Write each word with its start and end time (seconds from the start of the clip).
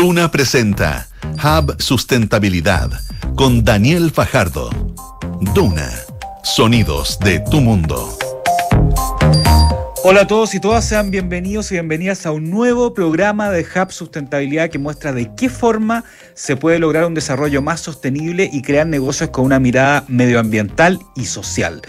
Duna 0.00 0.30
presenta 0.30 1.08
Hub 1.44 1.76
Sustentabilidad 1.78 2.90
con 3.36 3.62
Daniel 3.64 4.10
Fajardo. 4.10 4.70
Duna, 5.54 5.90
sonidos 6.42 7.18
de 7.18 7.40
tu 7.40 7.60
mundo. 7.60 8.16
Hola 10.02 10.22
a 10.22 10.26
todos 10.26 10.54
y 10.54 10.60
todas, 10.60 10.88
sean 10.88 11.10
bienvenidos 11.10 11.70
y 11.70 11.74
bienvenidas 11.74 12.24
a 12.24 12.32
un 12.32 12.48
nuevo 12.48 12.94
programa 12.94 13.50
de 13.50 13.60
Hub 13.60 13.92
Sustentabilidad 13.92 14.70
que 14.70 14.78
muestra 14.78 15.12
de 15.12 15.34
qué 15.34 15.50
forma 15.50 16.04
se 16.32 16.56
puede 16.56 16.78
lograr 16.78 17.04
un 17.04 17.12
desarrollo 17.12 17.60
más 17.60 17.80
sostenible 17.82 18.48
y 18.50 18.62
crear 18.62 18.86
negocios 18.86 19.28
con 19.28 19.44
una 19.44 19.60
mirada 19.60 20.06
medioambiental 20.08 20.98
y 21.14 21.26
social. 21.26 21.82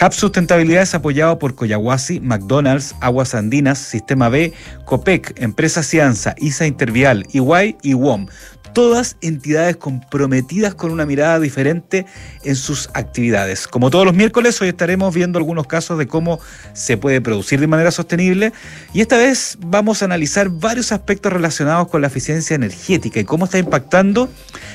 Hub 0.00 0.12
Sustentabilidad 0.12 0.82
es 0.82 0.94
apoyado 0.94 1.38
por 1.38 1.54
Coyahuasi, 1.54 2.20
McDonald's, 2.20 2.94
Aguas 3.00 3.34
Andinas, 3.34 3.78
Sistema 3.78 4.28
B, 4.28 4.52
COPEC, 4.84 5.34
Empresa 5.40 5.82
Cianza, 5.82 6.34
ISA 6.38 6.66
Intervial, 6.66 7.26
EY 7.32 7.76
y 7.82 7.94
WOM 7.94 8.26
todas 8.72 9.16
entidades 9.20 9.76
comprometidas 9.76 10.74
con 10.74 10.90
una 10.90 11.06
mirada 11.06 11.40
diferente 11.40 12.06
en 12.44 12.56
sus 12.56 12.90
actividades. 12.94 13.66
Como 13.66 13.90
todos 13.90 14.04
los 14.04 14.14
miércoles, 14.14 14.60
hoy 14.60 14.68
estaremos 14.68 15.14
viendo 15.14 15.38
algunos 15.38 15.66
casos 15.66 15.98
de 15.98 16.06
cómo 16.06 16.40
se 16.72 16.96
puede 16.96 17.20
producir 17.20 17.60
de 17.60 17.66
manera 17.66 17.90
sostenible 17.90 18.52
y 18.92 19.00
esta 19.00 19.16
vez 19.16 19.58
vamos 19.60 20.02
a 20.02 20.04
analizar 20.04 20.48
varios 20.48 20.92
aspectos 20.92 21.32
relacionados 21.32 21.88
con 21.88 22.00
la 22.00 22.06
eficiencia 22.06 22.54
energética 22.54 23.20
y 23.20 23.24
cómo 23.24 23.44
está 23.44 23.58
impactando 23.58 24.28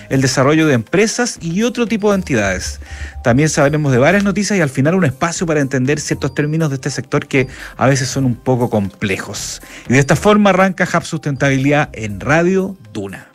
el 0.10 0.22
desarrollo 0.22 0.68
de 0.68 0.74
empresas 0.74 1.38
y 1.42 1.64
otro 1.64 1.88
tipo 1.88 2.12
de 2.12 2.18
entidades. 2.18 2.80
También 3.24 3.50
sabremos 3.50 3.92
de 3.92 3.98
varias 3.98 4.24
noticias 4.24 4.58
y 4.58 4.62
al 4.62 4.70
final 4.70 4.96
un 4.96 5.06
espacio 5.06 5.48
para 5.48 5.62
entender 5.62 6.00
ciertos 6.00 6.34
términos 6.36 6.70
de 6.70 6.76
este 6.76 6.90
sector 6.90 7.28
que 7.28 7.48
a 7.78 7.88
veces 7.88 8.10
son 8.10 8.26
un 8.26 8.36
poco 8.36 8.70
complejos. 8.70 9.62
Y 9.90 9.94
de 9.94 10.00
esta 10.00 10.16
forma 10.16 10.52
arranca 10.52 10.88
Hub 10.94 11.04
Sustentabilidad 11.04 11.90
en 11.94 12.20
Radio 12.20 12.78
Duna. 12.94 13.33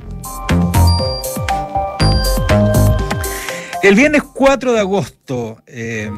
El 3.80 3.94
viernes 3.94 4.22
4 4.22 4.72
de 4.72 4.80
agosto, 4.80 5.62
eh, 5.66 6.10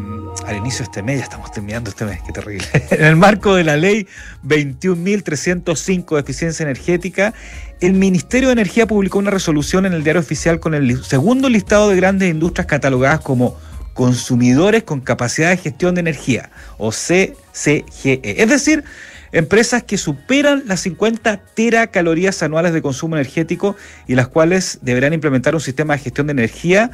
al 0.47 0.57
inicio 0.57 0.79
de 0.79 0.85
este 0.85 1.03
mes, 1.03 1.19
ya 1.19 1.25
estamos 1.25 1.53
terminando 1.53 1.91
este 1.91 2.05
mes, 2.05 2.21
qué 2.27 2.33
terrible, 2.33 2.67
en 2.91 3.05
el 3.05 3.17
marco 3.17 3.55
de 3.55 3.65
la 3.65 3.77
ley 3.77 4.09
21.305 4.45 6.15
de 6.15 6.21
eficiencia 6.21 6.65
energética, 6.65 7.35
el 7.81 7.93
Ministerio 7.93 8.49
de 8.49 8.55
Energía 8.55 8.87
publicó 8.87 9.19
una 9.19 9.31
resolución 9.31 9.87
en 9.87 9.93
el 9.93 10.03
diario 10.03 10.21
oficial 10.21 10.59
con 10.59 10.75
el 10.75 11.05
segundo 11.05 11.49
listado 11.49 11.91
de 11.91 11.97
grandes 11.97 12.31
industrias 12.31 12.67
catalogadas 12.67 13.21
como 13.21 13.57
consumidores 13.93 14.83
con 14.83 15.01
capacidad 15.01 15.51
de 15.51 15.59
gestión 15.59 15.95
de 15.95 16.01
energía, 16.01 16.51
o 16.79 16.91
CCGE. 16.91 18.43
Es 18.43 18.49
decir, 18.49 18.85
empresas 19.33 19.83
que 19.83 19.99
superan 19.99 20.65
las 20.67 20.81
50 20.81 21.37
teracalorías 21.55 22.43
anuales 22.43 22.73
de 22.73 22.83
consumo 22.83 23.17
energético 23.17 23.77
y 24.07 24.15
las 24.15 24.29
cuales 24.29 24.79
deberán 24.83 25.13
implementar 25.13 25.55
un 25.55 25.61
sistema 25.61 25.95
de 25.95 26.01
gestión 26.01 26.27
de 26.27 26.33
energía 26.33 26.91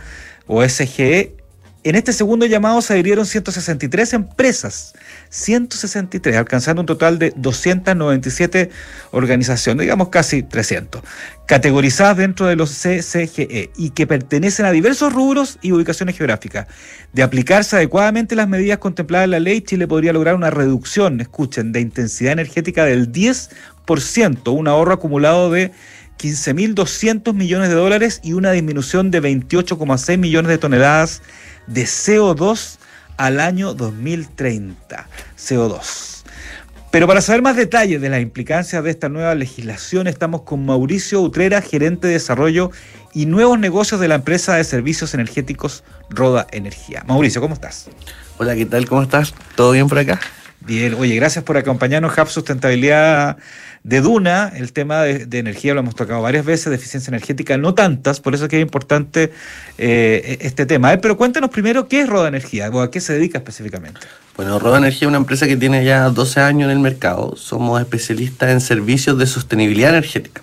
o 0.47 0.67
SGE. 0.67 1.36
En 1.87 1.95
este 1.95 2.13
segundo 2.13 2.47
llamado 2.47 2.83
se 2.83 2.95
adhirieron 2.95 3.25
163 3.25 4.15
empresas, 4.15 4.93
163, 5.29 6.37
alcanzando 6.37 6.83
un 6.83 6.87
total 6.87 7.21
de 7.21 7.33
297 7.37 8.71
organizaciones, 9.13 9.83
digamos 9.83 10.09
casi 10.09 10.43
300, 10.43 11.01
categorizadas 11.47 12.17
dentro 12.17 12.47
de 12.47 12.57
los 12.57 12.71
CCGE 12.73 13.71
y 13.77 13.91
que 13.91 14.05
pertenecen 14.05 14.67
a 14.67 14.73
diversos 14.73 15.13
rubros 15.13 15.61
y 15.63 15.71
ubicaciones 15.71 16.17
geográficas. 16.17 16.67
De 17.13 17.23
aplicarse 17.23 17.77
adecuadamente 17.77 18.35
las 18.35 18.49
medidas 18.49 18.79
contempladas 18.79 19.27
en 19.27 19.31
la 19.31 19.39
ley, 19.39 19.61
Chile 19.61 19.87
podría 19.87 20.13
lograr 20.13 20.35
una 20.35 20.51
reducción, 20.51 21.21
escuchen, 21.21 21.71
de 21.71 21.83
intensidad 21.83 22.33
energética 22.33 22.85
del 22.85 23.13
10%, 23.13 24.53
un 24.53 24.67
ahorro 24.67 24.95
acumulado 24.95 25.53
de 25.53 25.71
15.200 26.19 27.33
millones 27.33 27.69
de 27.69 27.77
dólares 27.77 28.21
y 28.25 28.33
una 28.33 28.51
disminución 28.51 29.13
de 29.13 29.23
28,6 29.23 30.19
millones 30.19 30.49
de 30.49 30.59
toneladas 30.59 31.23
CO2 31.69 32.79
al 33.17 33.41
año 33.41 33.75
2030. 33.75 35.09
CO2. 35.37 36.25
Pero 36.91 37.07
para 37.07 37.21
saber 37.21 37.43
más 37.43 37.57
detalles 37.57 38.01
de 38.01 38.09
las 38.09 38.23
implicancias 38.23 38.83
de 38.83 38.91
esta 38.91 39.09
nueva 39.09 39.35
legislación, 39.35 40.07
estamos 40.07 40.43
con 40.43 40.65
Mauricio 40.65 41.21
Utrera, 41.21 41.61
gerente 41.61 42.07
de 42.07 42.15
desarrollo 42.15 42.71
y 43.13 43.27
nuevos 43.27 43.59
negocios 43.59 44.01
de 44.01 44.09
la 44.09 44.15
empresa 44.15 44.55
de 44.55 44.65
servicios 44.65 45.13
energéticos 45.13 45.85
Roda 46.09 46.47
Energía. 46.53 47.03
Mauricio, 47.07 47.41
¿cómo 47.41 47.55
estás? 47.55 47.89
Hola, 48.39 48.55
¿qué 48.55 48.67
tal? 48.67 48.89
¿Cómo 48.89 49.03
estás? 49.03 49.35
¿Todo 49.57 49.73
bien 49.73 49.89
por 49.89 49.99
acá? 49.99 50.21
Bien, 50.61 50.95
oye, 50.95 51.15
gracias 51.17 51.45
por 51.45 51.57
acompañarnos, 51.57 52.17
Hub 52.17 52.29
Sustentabilidad 52.29 53.37
de 53.87 54.01
Duna. 54.01 54.53
El 54.55 54.73
tema 54.73 55.03
de, 55.03 55.39
energía 55.39 55.73
lo 55.73 55.81
hemos 55.81 55.95
tocado 55.95 56.21
varias 56.21 56.45
veces, 56.45 56.71
de 56.71 56.75
eficiencia 56.75 57.11
energética, 57.11 57.57
no 57.57 57.73
tantas, 57.73 58.19
por 58.21 58.35
eso 58.35 58.45
es 58.45 58.51
que 58.51 58.57
es 58.57 58.63
importante 58.63 59.33
eh, 59.79 60.39
este 60.41 60.67
tema. 60.67 60.97
pero 61.01 61.17
cuéntanos 61.17 61.51
primero 61.51 61.87
qué 61.87 62.01
es 62.01 62.09
Roda 62.09 62.27
Energía, 62.27 62.69
o 62.69 62.81
a 62.81 62.91
qué 62.91 63.01
se 63.01 63.13
dedica 63.13 63.39
específicamente. 63.39 64.01
Bueno, 64.37 64.59
Roda 64.59 64.79
Energía 64.79 65.07
es 65.07 65.09
una 65.09 65.19
empresa 65.19 65.47
que 65.47 65.57
tiene 65.57 65.85
ya 65.85 66.11
12 66.11 66.41
años 66.41 66.65
en 66.65 66.73
el 66.73 66.81
mercado. 66.81 67.37
Somos 67.37 67.81
especialistas 67.81 68.51
en 68.51 68.61
servicios 68.61 69.17
de 69.19 69.27
sostenibilidad 69.27 69.91
energética. 69.91 70.43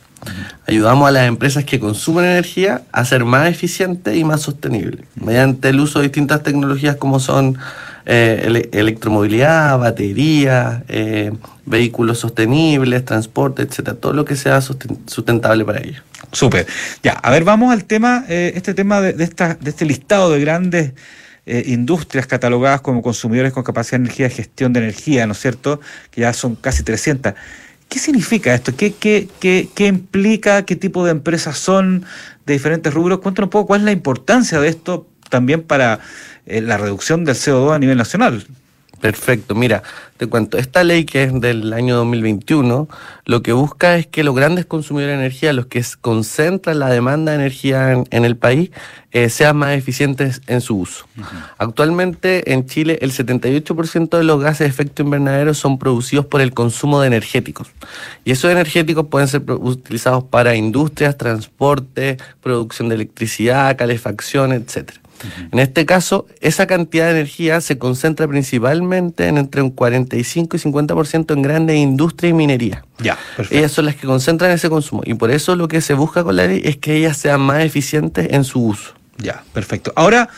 Ayudamos 0.66 1.10
a 1.10 1.12
las 1.12 1.28
empresas 1.28 1.66
que 1.66 1.82
consumen 1.82 2.24
energía 2.24 2.84
a 2.94 3.04
ser 3.04 3.26
más 3.26 3.50
eficientes 3.50 4.16
y 4.16 4.24
más 4.24 4.42
sostenibles, 4.42 5.06
mediante 5.16 5.68
el 5.68 5.82
uso 5.82 6.00
de 6.00 6.04
distintas 6.04 6.44
tecnologías 6.44 6.96
como 6.96 7.20
son 7.20 7.58
eh, 8.06 8.70
electromovilidad, 8.74 9.80
batería, 9.80 10.84
eh, 10.90 11.32
vehículos 11.66 12.20
sostenibles, 12.20 13.06
transporte, 13.06 13.62
etcétera, 13.62 13.96
todo 13.96 14.12
lo 14.12 14.26
que 14.26 14.36
sea 14.36 14.60
sustentable 14.62 15.64
para 15.64 15.80
ellos. 15.82 16.04
Súper. 16.34 16.68
Ya, 17.02 17.14
a 17.14 17.32
ver, 17.32 17.46
vamos 17.46 17.72
al 17.72 17.86
tema, 17.86 18.26
eh, 18.28 18.54
este 18.56 18.74
tema 18.74 19.00
de, 19.00 19.24
esta, 19.24 19.56
de 19.56 19.70
este 19.70 19.86
listado 19.86 20.32
de 20.32 20.42
grandes 20.42 20.94
industrias 21.46 22.26
catalogadas 22.26 22.80
como 22.80 23.02
consumidores 23.02 23.52
con 23.52 23.64
capacidad 23.64 24.00
de 24.00 24.06
energía, 24.06 24.30
gestión 24.30 24.72
de 24.72 24.80
energía, 24.80 25.28
¿no 25.28 25.34
es 25.34 25.40
cierto? 25.40 25.82
Que 26.10 26.22
ya 26.22 26.32
son 26.32 26.56
casi 26.56 26.84
300. 26.84 27.34
¿Qué 27.90 28.00
significa 28.00 28.54
esto? 28.54 28.74
¿Qué, 28.76 28.94
qué, 28.94 29.28
qué, 29.42 29.68
qué 29.76 29.88
implica? 29.88 30.64
¿Qué 30.64 30.78
tipo 30.78 31.04
de 31.04 31.12
empresas 31.12 31.58
son 31.58 32.06
de 32.46 32.54
diferentes 32.54 32.94
rubros? 32.94 33.20
Cuéntanos 33.20 33.48
un 33.48 33.52
poco 33.52 33.68
cuál 33.68 33.82
es 33.82 33.86
la 33.86 33.92
importancia 33.92 34.62
de 34.62 34.70
esto 34.70 35.06
también 35.34 35.64
para 35.64 36.00
eh, 36.46 36.62
la 36.62 36.78
reducción 36.78 37.26
del 37.26 37.34
CO2 37.34 37.74
a 37.74 37.80
nivel 37.80 37.98
nacional. 37.98 38.46
Perfecto, 39.02 39.56
mira, 39.56 39.82
te 40.16 40.28
cuento, 40.28 40.60
esta 40.60 40.84
ley 40.84 41.06
que 41.06 41.24
es 41.24 41.42
del 41.42 41.74
año 41.74 41.96
2021, 41.98 42.88
lo 43.26 43.42
que 43.42 43.52
busca 43.52 43.98
es 43.98 44.06
que 44.06 44.24
los 44.24 44.36
grandes 44.36 44.68
consumidores 44.68 45.18
de 45.18 45.26
energía, 45.26 45.54
los 45.54 45.66
que 45.66 45.84
concentran 46.00 46.78
la 46.78 46.90
demanda 46.90 47.32
de 47.32 47.40
energía 47.40 48.04
en, 48.10 48.26
el 48.26 48.38
país, 48.38 48.70
eh, 49.12 49.30
sean 49.30 49.58
más 49.58 49.76
eficientes 49.76 50.42
en 50.46 50.62
su 50.62 50.78
uso. 50.78 51.06
Actualmente 51.58 52.54
en 52.54 52.68
Chile 52.68 53.00
el 53.02 53.12
78% 53.12 54.18
de 54.18 54.24
los 54.24 54.40
gases 54.40 54.60
de 54.60 54.68
efecto 54.68 55.02
invernadero 55.02 55.56
son 55.56 55.80
producidos 55.80 56.28
por 56.28 56.42
el 56.42 56.54
consumo 56.54 57.02
de 57.02 57.08
energéticos. 57.08 57.70
Y 58.24 58.32
esos 58.32 58.52
energéticos 58.52 59.08
pueden 59.08 59.28
ser 59.28 59.42
utilizados 59.50 60.24
para 60.26 60.56
industrias, 60.56 61.18
transporte, 61.18 62.18
producción 62.42 62.88
de 62.88 62.96
electricidad, 62.96 63.76
calefacción, 63.76 64.54
etcétera. 64.54 65.03
En 65.52 65.60
este 65.60 65.86
caso, 65.86 66.28
esa 66.42 66.68
cantidad 66.68 67.06
de 67.06 67.12
energía 67.12 67.62
se 67.62 67.78
concentra 67.78 68.28
principalmente 68.28 69.28
en 69.28 69.38
entre 69.38 69.62
un 69.62 69.70
45 69.70 70.58
y 70.58 70.60
50% 70.60 71.34
en 71.34 71.42
grandes 71.42 71.78
industrias 71.78 72.32
y 72.32 72.34
minería. 72.34 72.86
Ya, 73.00 73.18
Ellas 73.50 73.72
son 73.72 73.86
las 73.86 73.96
que 73.96 74.08
concentran 74.08 74.52
ese 74.52 74.70
consumo 74.70 75.02
y 75.06 75.14
por 75.14 75.32
eso 75.32 75.56
lo 75.56 75.68
que 75.68 75.82
se 75.82 75.94
busca 75.94 76.24
con 76.24 76.36
la 76.36 76.48
ley 76.48 76.62
es 76.64 76.78
que 76.78 76.96
ellas 76.96 77.18
sean 77.18 77.42
más 77.42 77.64
eficientes 77.64 78.28
en 78.32 78.44
su 78.44 78.66
uso. 78.66 78.94
Ya, 79.18 79.44
perfecto. 79.54 79.94
Ahora, 79.96 80.30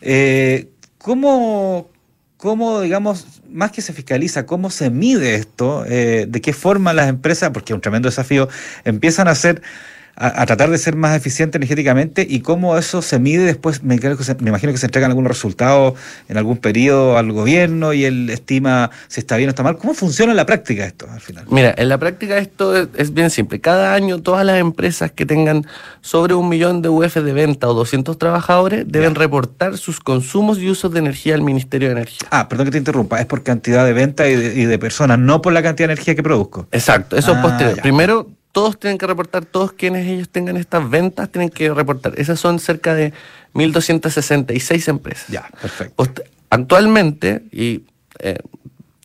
eh, 0.00 0.68
¿cómo, 0.98 1.90
¿cómo, 2.36 2.80
digamos, 2.80 3.26
más 3.50 3.70
que 3.70 3.82
se 3.82 3.92
fiscaliza, 3.92 4.46
cómo 4.46 4.70
se 4.70 4.90
mide 4.90 5.36
esto? 5.36 5.84
Eh, 5.86 6.26
¿De 6.28 6.40
qué 6.40 6.52
forma 6.52 6.92
las 6.92 7.08
empresas, 7.08 7.50
porque 7.50 7.72
es 7.72 7.74
un 7.74 7.80
tremendo 7.80 8.08
desafío, 8.08 8.48
empiezan 8.84 9.28
a 9.28 9.32
hacer 9.32 9.62
a, 10.16 10.46
tratar 10.46 10.70
de 10.70 10.78
ser 10.78 10.96
más 10.96 11.14
eficiente 11.14 11.58
energéticamente 11.58 12.26
y 12.28 12.40
cómo 12.40 12.78
eso 12.78 13.02
se 13.02 13.18
mide 13.18 13.44
después, 13.44 13.82
me, 13.82 13.96
imagino 13.96 14.72
que 14.72 14.78
se 14.78 14.86
entregan 14.86 15.10
algunos 15.10 15.28
resultados 15.28 15.94
en 16.28 16.38
algún 16.38 16.56
periodo 16.56 17.18
al 17.18 17.32
gobierno 17.32 17.92
y 17.92 18.04
él 18.04 18.30
estima 18.30 18.90
si 19.08 19.20
está 19.20 19.36
bien 19.36 19.48
o 19.48 19.50
está 19.50 19.62
mal. 19.62 19.76
¿Cómo 19.76 19.92
funciona 19.92 20.32
en 20.32 20.36
la 20.36 20.46
práctica 20.46 20.86
esto 20.86 21.06
al 21.10 21.20
final? 21.20 21.44
Mira, 21.50 21.74
en 21.76 21.90
la 21.90 21.98
práctica 21.98 22.38
esto 22.38 22.74
es, 22.76 23.12
bien 23.12 23.28
simple. 23.28 23.60
Cada 23.60 23.92
año 23.92 24.22
todas 24.22 24.46
las 24.46 24.58
empresas 24.58 25.12
que 25.12 25.26
tengan 25.26 25.66
sobre 26.00 26.34
un 26.34 26.48
millón 26.48 26.80
de 26.80 26.88
UF 26.88 27.16
de 27.16 27.32
venta 27.32 27.68
o 27.68 27.74
200 27.74 28.18
trabajadores 28.18 28.84
deben 28.88 29.14
reportar 29.14 29.76
sus 29.76 30.00
consumos 30.00 30.58
y 30.58 30.70
usos 30.70 30.92
de 30.92 31.00
energía 31.00 31.34
al 31.34 31.42
Ministerio 31.42 31.88
de 31.88 31.92
Energía. 31.92 32.28
Ah, 32.30 32.48
perdón 32.48 32.66
que 32.66 32.72
te 32.72 32.78
interrumpa, 32.78 33.20
es 33.20 33.26
por 33.26 33.42
cantidad 33.42 33.84
de 33.84 33.92
venta 33.92 34.26
y 34.28 34.34
de, 34.36 34.78
personas, 34.78 35.18
no 35.18 35.42
por 35.42 35.52
la 35.52 35.62
cantidad 35.62 35.88
de 35.88 35.94
energía 35.94 36.14
que 36.14 36.22
produzco. 36.22 36.66
Exacto, 36.72 37.16
eso 37.16 37.32
es 37.32 37.38
ah, 37.38 37.42
posterior. 37.42 37.80
Primero 37.82 38.28
todos 38.56 38.80
tienen 38.80 38.96
que 38.96 39.06
reportar, 39.06 39.44
todos 39.44 39.72
quienes 39.72 40.06
ellos 40.06 40.30
tengan 40.30 40.56
estas 40.56 40.88
ventas 40.88 41.30
tienen 41.30 41.50
que 41.50 41.74
reportar. 41.74 42.14
Esas 42.16 42.40
son 42.40 42.58
cerca 42.58 42.94
de 42.94 43.12
1.266 43.52 44.88
empresas. 44.88 45.28
Ya, 45.28 45.46
perfecto. 45.60 46.10
Actualmente, 46.48 47.42
y 47.52 47.82
eh, 48.18 48.38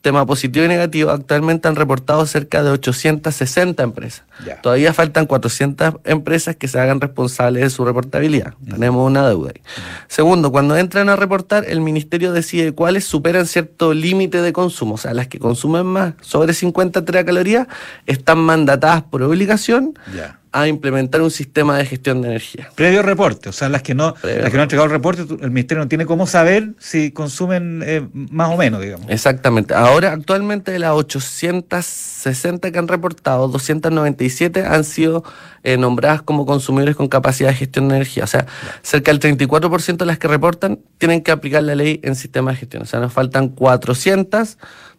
tema 0.02 0.26
positivo 0.26 0.66
y 0.66 0.68
negativo, 0.68 1.12
actualmente 1.12 1.68
han 1.68 1.76
reportado 1.76 2.26
cerca 2.26 2.64
de 2.64 2.72
860 2.72 3.84
empresas. 3.84 4.24
Ya. 4.46 4.60
Todavía 4.62 4.94
faltan 4.94 5.28
400 5.28 5.96
empresas 6.04 6.56
que 6.56 6.68
se 6.68 6.80
hagan 6.80 7.00
responsables 7.00 7.64
de 7.64 7.70
su 7.70 7.86
reportabilidad. 7.86 8.56
Tenemos 8.68 9.08
una 9.08 9.28
deuda 9.28 9.52
ahí. 9.56 9.62
Segundo, 10.08 10.52
cuando 10.52 10.76
entran 10.76 11.10
a 11.10 11.16
reportar, 11.16 11.66
el 11.68 11.82
ministerio 11.82 12.34
decide 12.34 12.74
cuáles 12.74 13.06
superan 13.06 13.46
cierto 13.46 13.94
límite 13.94 14.42
de 14.42 14.52
consumo. 14.52 14.96
O 14.96 14.98
sea, 14.98 15.14
las 15.14 15.28
que 15.28 15.40
consumen 15.40 15.86
más, 15.86 16.14
sobre 16.22 16.54
50 16.54 17.06
teracalorías, 17.06 17.68
están 18.08 18.40
mandatadas 18.40 19.04
por 19.04 19.22
obligación 19.22 19.94
Ya. 20.16 20.41
A 20.54 20.68
implementar 20.68 21.22
un 21.22 21.32
sistema 21.32 21.78
de 21.78 21.86
gestión 21.86 22.22
de 22.22 22.30
energía. 22.30 22.70
Previo 22.76 23.02
reporte, 23.02 23.50
o 23.50 23.54
sea, 23.54 23.70
las 23.70 23.84
que 23.84 23.96
no, 23.96 24.16
Previo 24.16 24.42
las 24.42 24.52
que 24.52 24.58
no 24.58 24.64
han 24.64 24.66
entregado 24.66 24.86
el 24.86 24.92
reporte, 24.92 25.22
el 25.42 25.52
ministerio 25.52 25.84
no 25.84 25.88
tiene 25.88 26.06
cómo 26.06 26.28
saber 26.28 26.74
si 26.78 27.12
consumen 27.12 27.82
eh, 27.86 28.06
más 28.14 28.50
o 28.50 28.58
menos, 28.58 28.82
digamos. 28.82 29.10
Exactamente. 29.10 29.74
Ahora, 29.74 30.12
actualmente, 30.12 30.72
de 30.72 30.80
las 30.80 30.92
860 30.92 32.72
que 32.72 32.80
han 32.80 32.90
reportado, 32.90 33.48
297 33.48 34.66
han 34.66 34.84
sido 34.84 35.24
eh, 35.64 35.78
nombradas 35.78 36.22
como 36.22 36.46
consumidores 36.46 36.98
con 36.98 37.08
capacidad 37.08 37.50
de 37.50 37.56
gestión 37.56 37.88
de 37.88 37.96
energía. 37.96 38.26
O 38.26 38.28
sea, 38.28 38.46
cerca 38.82 39.14
del 39.14 39.22
34% 39.22 39.98
de 39.98 40.06
las 40.06 40.20
que 40.20 40.28
reportan 40.28 40.80
tienen 40.98 41.22
que 41.22 41.32
aplicar 41.32 41.64
la 41.64 41.76
ley 41.76 42.02
en 42.04 42.16
sistema 42.16 42.52
de 42.52 42.58
gestión. 42.58 42.84
O 42.84 42.86
sea, 42.86 43.00
nos 43.00 43.14
faltan 43.14 43.50
400. 43.50 44.58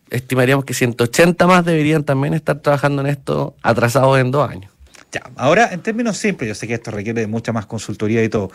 Estimaríamos 0.08 0.64
que 0.64 0.72
180 0.72 1.46
más 1.46 1.64
deberían 1.64 2.04
también 2.04 2.32
estar 2.32 2.60
trabajando 2.60 3.02
en 3.02 3.08
esto 3.08 3.54
atrasados 3.62 4.18
en 4.18 4.30
dos 4.30 4.48
años. 4.48 4.71
Ya, 5.12 5.30
ahora, 5.36 5.68
en 5.72 5.82
términos 5.82 6.16
simples, 6.16 6.48
yo 6.48 6.54
sé 6.54 6.66
que 6.66 6.72
esto 6.72 6.90
requiere 6.90 7.20
de 7.20 7.26
mucha 7.26 7.52
más 7.52 7.66
consultoría 7.66 8.24
y 8.24 8.30
todo. 8.30 8.50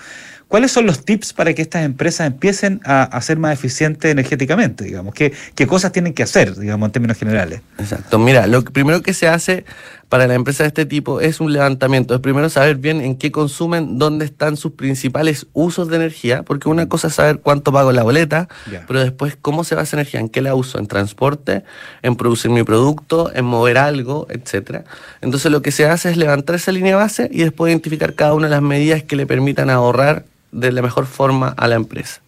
¿Cuáles 0.47 0.71
son 0.71 0.85
los 0.85 1.03
tips 1.03 1.33
para 1.33 1.53
que 1.53 1.61
estas 1.61 1.83
empresas 1.83 2.27
empiecen 2.27 2.79
a, 2.85 3.03
a 3.03 3.21
ser 3.21 3.37
más 3.37 3.53
eficientes 3.53 4.09
energéticamente, 4.09 4.85
digamos? 4.85 5.13
¿Qué, 5.13 5.33
¿Qué 5.55 5.67
cosas 5.67 5.91
tienen 5.91 6.13
que 6.13 6.23
hacer, 6.23 6.55
digamos, 6.55 6.87
en 6.87 6.91
términos 6.93 7.17
generales? 7.17 7.61
Exacto. 7.77 8.17
Mira, 8.17 8.47
lo 8.47 8.63
primero 8.63 9.01
que 9.01 9.13
se 9.13 9.27
hace 9.27 9.65
para 10.09 10.25
la 10.25 10.35
empresa 10.35 10.63
de 10.63 10.67
este 10.67 10.85
tipo 10.85 11.19
es 11.19 11.41
un 11.41 11.51
levantamiento. 11.51 12.15
Es 12.15 12.21
primero 12.21 12.49
saber 12.49 12.77
bien 12.77 13.01
en 13.01 13.17
qué 13.17 13.31
consumen, 13.31 13.99
dónde 13.99 14.23
están 14.23 14.55
sus 14.55 14.71
principales 14.71 15.47
usos 15.51 15.89
de 15.89 15.97
energía, 15.97 16.43
porque 16.43 16.69
una 16.69 16.87
cosa 16.87 17.07
es 17.07 17.15
saber 17.15 17.39
cuánto 17.39 17.73
pago 17.73 17.91
la 17.91 18.03
boleta, 18.03 18.47
pero 18.87 19.01
después 19.01 19.37
cómo 19.41 19.65
se 19.65 19.75
va 19.75 19.81
esa 19.83 19.97
energía, 19.97 20.21
en 20.21 20.29
qué 20.29 20.41
la 20.41 20.55
uso, 20.55 20.79
en 20.79 20.87
transporte, 20.87 21.63
en 22.03 22.15
producir 22.15 22.51
mi 22.51 22.63
producto, 22.63 23.31
en 23.33 23.43
mover 23.45 23.77
algo, 23.77 24.27
etcétera. 24.29 24.85
Entonces 25.21 25.51
lo 25.51 25.61
que 25.61 25.71
se 25.71 25.85
hace 25.85 26.09
es 26.09 26.15
levantar 26.15 26.55
esa 26.55 26.71
línea 26.71 26.95
base 26.95 27.29
y 27.31 27.39
después 27.39 27.69
identificar 27.69 28.13
cada 28.13 28.33
una 28.33 28.47
de 28.47 28.51
las 28.51 28.61
medidas 28.61 29.03
que 29.03 29.17
le 29.17 29.25
permitan 29.25 29.69
ahorrar 29.69 30.23
de 30.51 30.71
la 30.71 30.81
mejor 30.81 31.05
forma 31.05 31.53
a 31.57 31.67
la 31.67 31.75
empresa. 31.75 32.21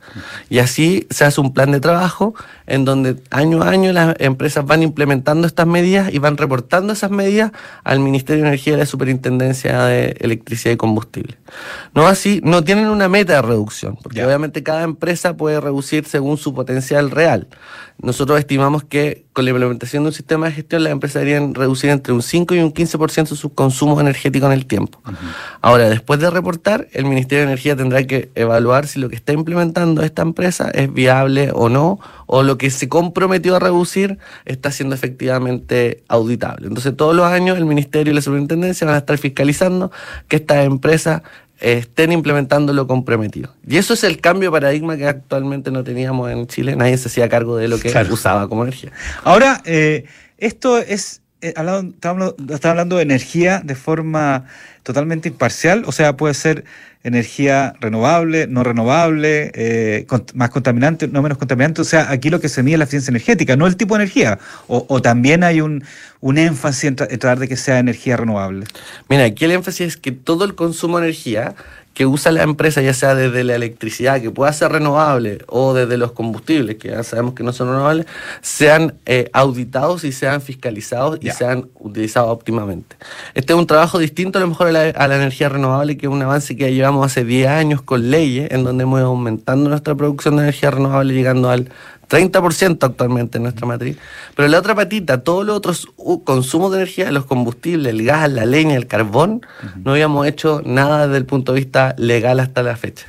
Y 0.49 0.59
así 0.59 1.07
se 1.09 1.25
hace 1.25 1.41
un 1.41 1.53
plan 1.53 1.71
de 1.71 1.79
trabajo 1.79 2.33
en 2.67 2.85
donde 2.85 3.17
año 3.31 3.63
a 3.63 3.69
año 3.69 3.91
las 3.93 4.15
empresas 4.19 4.65
van 4.65 4.83
implementando 4.83 5.47
estas 5.47 5.67
medidas 5.67 6.13
y 6.13 6.19
van 6.19 6.37
reportando 6.37 6.93
esas 6.93 7.11
medidas 7.11 7.51
al 7.83 7.99
Ministerio 7.99 8.43
de 8.43 8.49
Energía 8.49 8.73
y 8.73 8.75
a 8.75 8.79
la 8.79 8.85
Superintendencia 8.85 9.83
de 9.85 10.15
Electricidad 10.19 10.73
y 10.73 10.77
Combustible. 10.77 11.37
No 11.95 12.07
así, 12.07 12.41
no 12.43 12.63
tienen 12.63 12.87
una 12.87 13.09
meta 13.09 13.33
de 13.33 13.41
reducción, 13.41 13.97
porque 14.01 14.19
Ya. 14.19 14.27
obviamente 14.27 14.63
cada 14.63 14.83
empresa 14.83 15.35
puede 15.35 15.59
reducir 15.59 16.05
según 16.05 16.37
su 16.37 16.53
potencial 16.53 17.09
real. 17.11 17.47
Nosotros 18.01 18.39
estimamos 18.39 18.83
que 18.85 19.25
con 19.33 19.43
la 19.43 19.51
implementación 19.51 20.03
de 20.03 20.07
un 20.09 20.13
sistema 20.13 20.45
de 20.45 20.53
gestión 20.53 20.83
las 20.83 20.91
empresas 20.93 21.21
deberían 21.21 21.53
reducir 21.53 21.89
entre 21.89 22.13
un 22.13 22.21
5 22.21 22.55
y 22.55 22.59
un 22.59 22.73
15% 22.73 23.35
su 23.35 23.53
consumo 23.53 23.99
energético 23.99 24.45
en 24.45 24.53
el 24.53 24.65
tiempo. 24.65 25.01
Ahora, 25.61 25.89
después 25.89 26.19
de 26.19 26.29
reportar, 26.29 26.87
el 26.93 27.05
Ministerio 27.05 27.39
de 27.45 27.51
Energía 27.51 27.75
tendrá 27.75 28.03
que 28.05 28.31
evaluar 28.35 28.87
si 28.87 28.99
lo 28.99 29.09
que 29.09 29.15
está 29.15 29.33
implementando 29.33 29.98
esta 30.05 30.21
empresa 30.21 30.69
es 30.73 30.91
viable 30.93 31.51
o 31.53 31.69
no, 31.69 31.99
o 32.25 32.43
lo 32.43 32.57
que 32.57 32.69
se 32.69 32.87
comprometió 32.89 33.55
a 33.55 33.59
reducir 33.59 34.17
está 34.45 34.71
siendo 34.71 34.95
efectivamente 34.95 36.03
auditable. 36.07 36.67
Entonces, 36.67 36.95
todos 36.95 37.15
los 37.15 37.25
años 37.25 37.57
el 37.57 37.65
Ministerio 37.65 38.11
y 38.11 38.15
la 38.15 38.21
Superintendencia 38.21 38.85
van 38.85 38.95
a 38.95 38.99
estar 38.99 39.17
fiscalizando 39.17 39.91
que 40.27 40.37
estas 40.37 40.65
empresas 40.65 41.21
eh, 41.61 41.79
estén 41.79 42.11
implementando 42.11 42.71
lo 42.71 42.87
comprometido. 42.87 43.53
Y 43.67 43.77
eso 43.77 43.93
es 43.93 44.03
el 44.05 44.21
cambio 44.21 44.49
de 44.49 44.53
paradigma 44.53 44.95
que 44.95 45.05
actualmente 45.07 45.71
no 45.71 45.83
teníamos 45.83 46.31
en 46.31 46.47
Chile. 46.47 46.75
Nadie 46.75 46.97
se 46.97 47.09
hacía 47.09 47.27
cargo 47.27 47.57
de 47.57 47.67
lo 47.67 47.77
que 47.79 47.91
Claro. 47.91 48.13
usaba 48.13 48.47
como 48.47 48.63
energía. 48.63 48.91
Ahora, 49.23 49.61
eh, 49.65 50.05
esto 50.37 50.77
es, 50.77 51.21
eh, 51.41 51.53
hablando- 51.55 52.35
hablando, 52.63 52.97
de 52.97 53.03
energía 53.03 53.61
de 53.63 53.75
forma 53.75 54.45
totalmente 54.83 55.29
imparcial, 55.29 55.83
o 55.85 55.91
sea, 55.91 56.17
puede 56.17 56.33
ser 56.33 56.63
energía 57.03 57.73
renovable, 57.79 58.47
no 58.47 58.63
renovable, 58.63 59.51
eh, 59.53 60.05
más 60.33 60.49
contaminante, 60.49 61.07
no 61.07 61.21
menos 61.21 61.37
contaminante, 61.37 61.81
o 61.81 61.85
sea, 61.85 62.11
aquí 62.11 62.29
lo 62.29 62.41
que 62.41 62.49
se 62.49 62.61
mide 62.61 62.75
es 62.75 62.79
la 62.79 62.83
eficiencia 62.83 63.11
energética, 63.11 63.55
no 63.55 63.67
el 63.67 63.77
tipo 63.77 63.95
de 63.95 64.03
energía, 64.03 64.37
o, 64.67 65.01
también 65.01 65.43
hay 65.43 65.61
un, 65.61 65.83
un 66.19 66.37
énfasis 66.37 66.83
en, 66.85 66.89
en 66.99 67.19
tratar 67.19 67.39
de 67.39 67.47
que 67.47 67.55
sea 67.55 67.79
energía 67.79 68.17
renovable. 68.17 68.65
Mira, 69.07 69.23
aquí 69.23 69.45
el 69.45 69.51
énfasis 69.51 69.87
es 69.87 69.97
que 69.97 70.11
todo 70.11 70.43
el 70.43 70.55
consumo 70.55 70.99
de 70.99 71.05
energía 71.05 71.55
que 71.93 72.05
usa 72.05 72.31
la 72.31 72.43
empresa, 72.43 72.81
ya 72.81 72.93
sea 72.93 73.15
desde 73.15 73.43
la 73.43 73.55
electricidad, 73.55 74.21
que 74.21 74.31
pueda 74.31 74.53
ser 74.53 74.71
renovable, 74.71 75.39
o 75.47 75.73
desde 75.73 75.97
los 75.97 76.13
combustibles, 76.13 76.77
que 76.77 76.89
ya 76.89 77.03
sabemos 77.03 77.33
que 77.33 77.43
no 77.43 77.51
son 77.51 77.69
renovables, 77.69 78.05
sean 78.41 78.95
eh, 79.05 79.29
auditados 79.33 80.03
y 80.03 80.11
sean 80.11 80.41
fiscalizados 80.41 81.19
y 81.21 81.29
sean 81.31 81.69
utilizados 81.79 82.29
óptimamente. 82.29 82.95
Este 83.33 83.53
es 83.53 83.59
un 83.59 83.67
trabajo 83.67 83.99
distinto 83.99 84.37
a 84.37 84.41
lo 84.41 84.47
mejor 84.47 84.67
a 84.67 84.71
la, 84.71 84.81
a 84.89 85.07
la 85.07 85.15
energía 85.17 85.49
renovable, 85.49 85.97
que 85.97 86.05
es 86.05 86.11
un 86.11 86.21
avance 86.21 86.55
que 86.55 86.63
ya 86.63 86.69
llevamos 86.69 87.05
hace 87.05 87.25
10 87.25 87.47
años 87.47 87.81
con 87.81 88.09
leyes, 88.09 88.51
en 88.51 88.63
donde 88.63 88.83
hemos 88.83 88.99
ido 88.99 89.09
aumentando 89.09 89.69
nuestra 89.69 89.95
producción 89.95 90.37
de 90.37 90.43
energía 90.43 90.71
renovable, 90.71 91.13
llegando 91.13 91.49
al 91.49 91.69
30% 92.09 92.83
actualmente 92.83 93.37
en 93.37 93.43
nuestra 93.43 93.67
matriz. 93.67 93.97
Pero 94.35 94.47
la 94.47 94.59
otra 94.59 94.75
patita, 94.75 95.23
todos 95.23 95.45
los 95.45 95.55
otros 95.55 95.87
uh, 95.97 96.23
consumos 96.23 96.71
de 96.71 96.77
energía, 96.77 97.11
los 97.11 97.25
combustibles, 97.25 97.93
el 97.93 98.03
gas, 98.03 98.31
la 98.31 98.45
leña, 98.45 98.75
el 98.75 98.87
carbón, 98.87 99.41
no 99.83 99.91
habíamos 99.91 100.27
hecho 100.27 100.61
nada 100.65 101.07
desde 101.07 101.17
el 101.17 101.25
punto 101.25 101.53
de 101.53 101.61
vista 101.61 101.95
legal 101.97 102.39
hasta 102.39 102.63
la 102.63 102.75
fecha. 102.75 103.07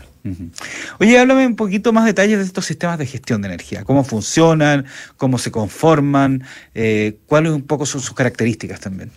Oye, 0.99 1.19
háblame 1.19 1.47
un 1.47 1.57
poquito 1.57 1.93
más 1.93 2.05
detalles 2.05 2.39
de 2.39 2.45
estos 2.45 2.67
sistemas 2.67 2.99
de 2.99 3.07
gestión 3.07 3.41
de 3.41 3.49
energía, 3.49 3.85
cómo 3.85 4.05
funcionan, 4.05 4.85
cómo 5.17 5.39
se 5.39 5.51
conforman, 5.51 6.45
eh, 6.75 7.17
cuáles 7.27 7.53
un 7.53 7.63
poco 7.63 7.87
son 7.87 8.03
sus 8.03 8.13
características 8.13 8.81
también. 8.81 9.11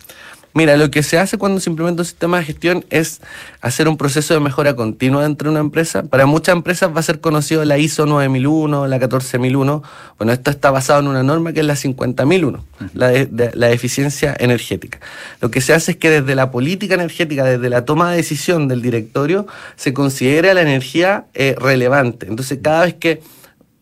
Mira, 0.56 0.76
lo 0.76 0.88
que 0.90 1.02
se 1.02 1.18
hace 1.18 1.36
cuando 1.36 1.58
se 1.58 1.68
implementa 1.68 2.02
un 2.02 2.06
sistema 2.06 2.38
de 2.38 2.44
gestión 2.44 2.84
es 2.88 3.20
hacer 3.60 3.88
un 3.88 3.96
proceso 3.96 4.34
de 4.34 4.40
mejora 4.40 4.76
continua 4.76 5.24
dentro 5.24 5.48
de 5.48 5.50
una 5.50 5.60
empresa. 5.60 6.04
Para 6.04 6.26
muchas 6.26 6.54
empresas 6.54 6.94
va 6.94 7.00
a 7.00 7.02
ser 7.02 7.20
conocido 7.20 7.64
la 7.64 7.76
ISO 7.76 8.06
9001, 8.06 8.86
la 8.86 8.98
14001. 9.00 9.82
Bueno, 10.16 10.32
esto 10.32 10.50
está 10.52 10.70
basado 10.70 11.00
en 11.00 11.08
una 11.08 11.24
norma 11.24 11.52
que 11.52 11.58
es 11.60 11.66
la 11.66 11.74
50001, 11.74 12.64
la 12.94 13.08
de, 13.08 13.26
de- 13.26 13.50
la 13.54 13.66
de 13.66 13.74
eficiencia 13.74 14.36
energética. 14.38 15.00
Lo 15.40 15.50
que 15.50 15.60
se 15.60 15.74
hace 15.74 15.90
es 15.92 15.96
que 15.96 16.08
desde 16.10 16.36
la 16.36 16.52
política 16.52 16.94
energética, 16.94 17.42
desde 17.42 17.68
la 17.68 17.84
toma 17.84 18.10
de 18.12 18.18
decisión 18.18 18.68
del 18.68 18.80
directorio, 18.80 19.48
se 19.74 19.92
considera 19.92 20.54
la 20.54 20.62
energía 20.62 21.24
eh, 21.34 21.56
relevante. 21.58 22.26
Entonces, 22.28 22.60
cada 22.62 22.84
vez 22.84 22.94
que 22.94 23.20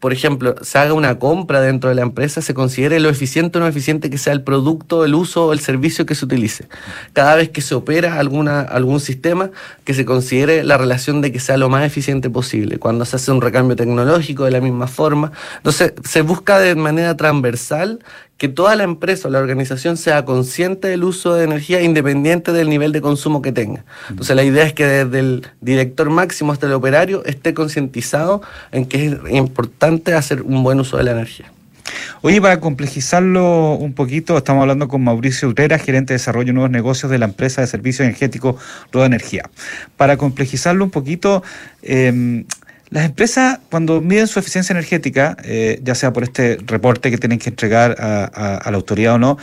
por 0.03 0.13
ejemplo, 0.13 0.57
se 0.63 0.79
haga 0.79 0.95
una 0.95 1.21
compra 1.21 1.61
dentro 1.61 1.89
de 1.89 1.95
la 1.95 2.03
empresa, 2.03 2.43
se 2.43 2.55
considere 2.55 2.99
lo 2.99 3.09
eficiente 3.09 3.59
o 3.59 3.61
no 3.61 3.69
eficiente 3.69 4.11
que 4.11 4.19
sea 4.19 4.33
el 4.33 4.43
producto, 4.43 5.05
el 5.05 5.15
uso 5.15 5.47
o 5.47 5.53
el 5.53 5.61
servicio 5.61 6.07
que 6.07 6.17
se 6.17 6.25
utilice. 6.25 6.67
Cada 7.13 7.37
vez 7.37 7.51
que 7.51 7.61
se 7.61 7.77
opera 7.77 8.19
alguna, 8.19 8.63
algún 8.63 8.99
sistema, 8.99 9.53
que 9.85 9.95
se 9.95 10.05
considere 10.05 10.65
la 10.65 10.77
relación 10.77 11.21
de 11.21 11.31
que 11.31 11.39
sea 11.39 11.57
lo 11.57 11.69
más 11.69 11.87
eficiente 11.87 12.31
posible. 12.31 12.79
Cuando 12.79 13.05
se 13.05 13.15
hace 13.15 13.31
un 13.31 13.41
recambio 13.41 13.77
tecnológico 13.77 14.45
de 14.45 14.51
la 14.51 14.61
misma 14.61 14.89
forma. 14.89 15.31
Entonces, 15.59 15.93
se 16.03 16.23
busca 16.23 16.59
de 16.59 16.75
manera 16.75 17.17
transversal 17.17 18.01
que 18.43 18.49
toda 18.49 18.75
la 18.75 18.83
empresa 18.83 19.29
o 19.29 19.31
la 19.31 19.39
organización 19.39 19.97
sea 19.97 20.25
consciente 20.25 20.89
del 20.89 21.05
uso 21.05 21.33
de 21.33 21.45
energía 21.45 21.81
independiente 21.81 22.51
del 22.51 22.69
nivel 22.69 22.91
de 22.91 23.01
consumo 23.01 23.41
que 23.41 23.53
tenga. 23.53 23.85
Entonces 24.11 24.35
la 24.35 24.43
idea 24.43 24.65
es 24.65 24.73
que 24.73 24.85
desde 24.85 25.21
el 25.21 25.47
director 25.61 26.11
máximo 26.11 26.51
hasta 26.51 26.67
el 26.67 26.73
operario 26.73 27.25
esté 27.25 27.55
concientizado 27.55 28.43
en 28.73 28.87
que 28.87 29.07
es 29.07 29.13
importante 29.31 30.15
hacer 30.15 30.43
un 30.43 30.65
buen 30.65 30.81
uso 30.81 30.97
de 30.97 31.05
la 31.05 31.13
energía. 31.13 31.53
Oye, 32.23 32.41
para 32.41 32.59
complejizarlo 32.59 33.75
un 33.75 33.93
poquito, 33.93 34.37
estamos 34.37 34.63
hablando 34.63 34.89
con 34.89 35.05
Mauricio 35.05 35.49
Utrera, 35.49 35.79
gerente 35.79 36.13
de 36.13 36.19
desarrollo 36.19 36.49
de 36.49 36.53
nuevos 36.55 36.71
negocios 36.73 37.13
de 37.13 37.19
la 37.19 37.27
empresa 37.27 37.61
de 37.61 37.69
servicios 37.69 38.07
energéticos 38.07 38.57
Roda 38.91 39.07
Energía. 39.07 39.49
Para 39.97 40.17
complejizarlo 40.17 40.85
un 40.85 40.91
poquito, 40.91 41.45
eh, 41.83 42.45
las 42.93 43.07
empresas 43.07 43.59
cuando 43.71 44.01
miden 44.01 44.27
su 44.29 44.39
eficiencia 44.39 44.73
energética, 44.75 45.37
eh, 45.45 45.81
ya 45.83 45.95
sea 45.95 46.13
por 46.13 46.23
este 46.25 46.59
reporte 46.67 47.11
que 47.11 47.19
tienen 47.19 47.39
que 47.39 47.49
entregar 47.49 47.97
a, 47.99 48.61
la 48.71 48.77
autoridad 48.77 49.15
o 49.15 49.19
no, 49.19 49.39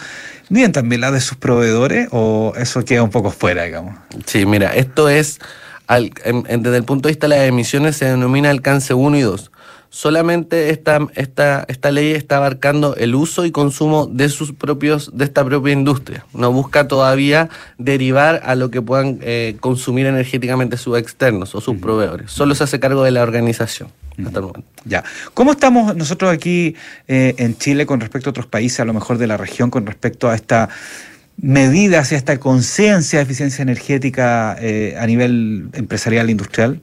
miden 0.49 0.71
también 0.71 1.01
la 1.01 1.11
de 1.11 1.19
sus 1.19 1.37
proveedores 1.37 2.07
o 2.11 2.53
eso 2.57 2.85
queda 2.85 3.01
un 3.03 3.09
poco 3.09 3.31
fuera, 3.31 3.63
digamos. 3.63 3.95
Sí, 4.25 4.45
mira, 4.45 4.75
esto 4.75 5.09
es, 5.09 5.39
al- 5.87 6.11
en- 6.23 6.61
desde 6.63 6.77
el 6.77 6.83
punto 6.83 7.07
de 7.07 7.13
vista 7.13 7.27
de 7.27 7.35
las 7.37 7.47
emisiones, 7.47 7.97
se 7.97 8.05
denomina 8.05 8.49
alcance 8.51 8.93
1 8.93 9.17
y 9.17 9.21
2. 9.21 9.51
Solamente 9.91 10.69
esta, 10.69 11.00
esta, 11.15 11.65
esta 11.67 11.91
ley 11.91 12.12
está 12.12 12.38
abarcando 12.38 12.96
el 12.96 13.15
uso 13.15 13.46
y 13.46 13.51
consumo 13.51 14.05
de 14.05 14.29
sus 14.29 14.53
propios, 14.53 15.17
de 15.17 15.25
esta 15.25 15.43
propia 15.43 15.74
industria. 15.74 16.25
No 16.34 16.51
busca 16.51 16.88
todavía 16.88 17.50
derivar 17.79 18.41
a 18.43 18.53
lo 18.53 18.69
que 18.69 18.84
puedan 18.84 19.17
eh, 19.22 19.58
consumir 19.60 20.05
energéticamente 20.05 20.77
sus 20.77 20.98
externos 20.98 21.55
o 21.55 21.62
sus 21.62 21.77
proveedores. 21.77 22.31
Solo 22.31 22.53
se 22.53 22.65
hace 22.65 22.79
cargo 22.79 23.03
de 23.03 23.12
la 23.12 23.24
organización. 23.24 23.89
hasta 24.24 24.39
el 24.39 24.46
momento. 24.46 24.69
Ya. 24.86 25.03
¿Cómo 25.34 25.53
estamos 25.53 25.96
nosotros 25.96 26.31
aquí 26.31 26.75
eh, 27.08 27.34
en 27.38 27.58
Chile 27.58 27.88
con 27.88 28.00
respecto 28.00 28.29
a 28.29 28.31
otros 28.31 28.46
países, 28.46 28.81
a 28.81 28.86
lo 28.86 28.93
mejor 28.93 29.17
de 29.17 29.25
la 29.25 29.38
región, 29.38 29.72
con 29.72 29.88
respecto 29.88 30.29
a 30.29 30.36
esta 30.36 30.69
medida, 31.41 32.00
hacia 32.00 32.17
esta 32.17 32.38
conciencia 32.39 33.19
de 33.19 33.24
eficiencia 33.24 33.63
energética 33.63 34.55
eh, 34.60 34.96
a 35.00 35.08
nivel 35.08 35.69
empresarial 35.74 36.27
e 36.27 36.31
industrial? 36.31 36.79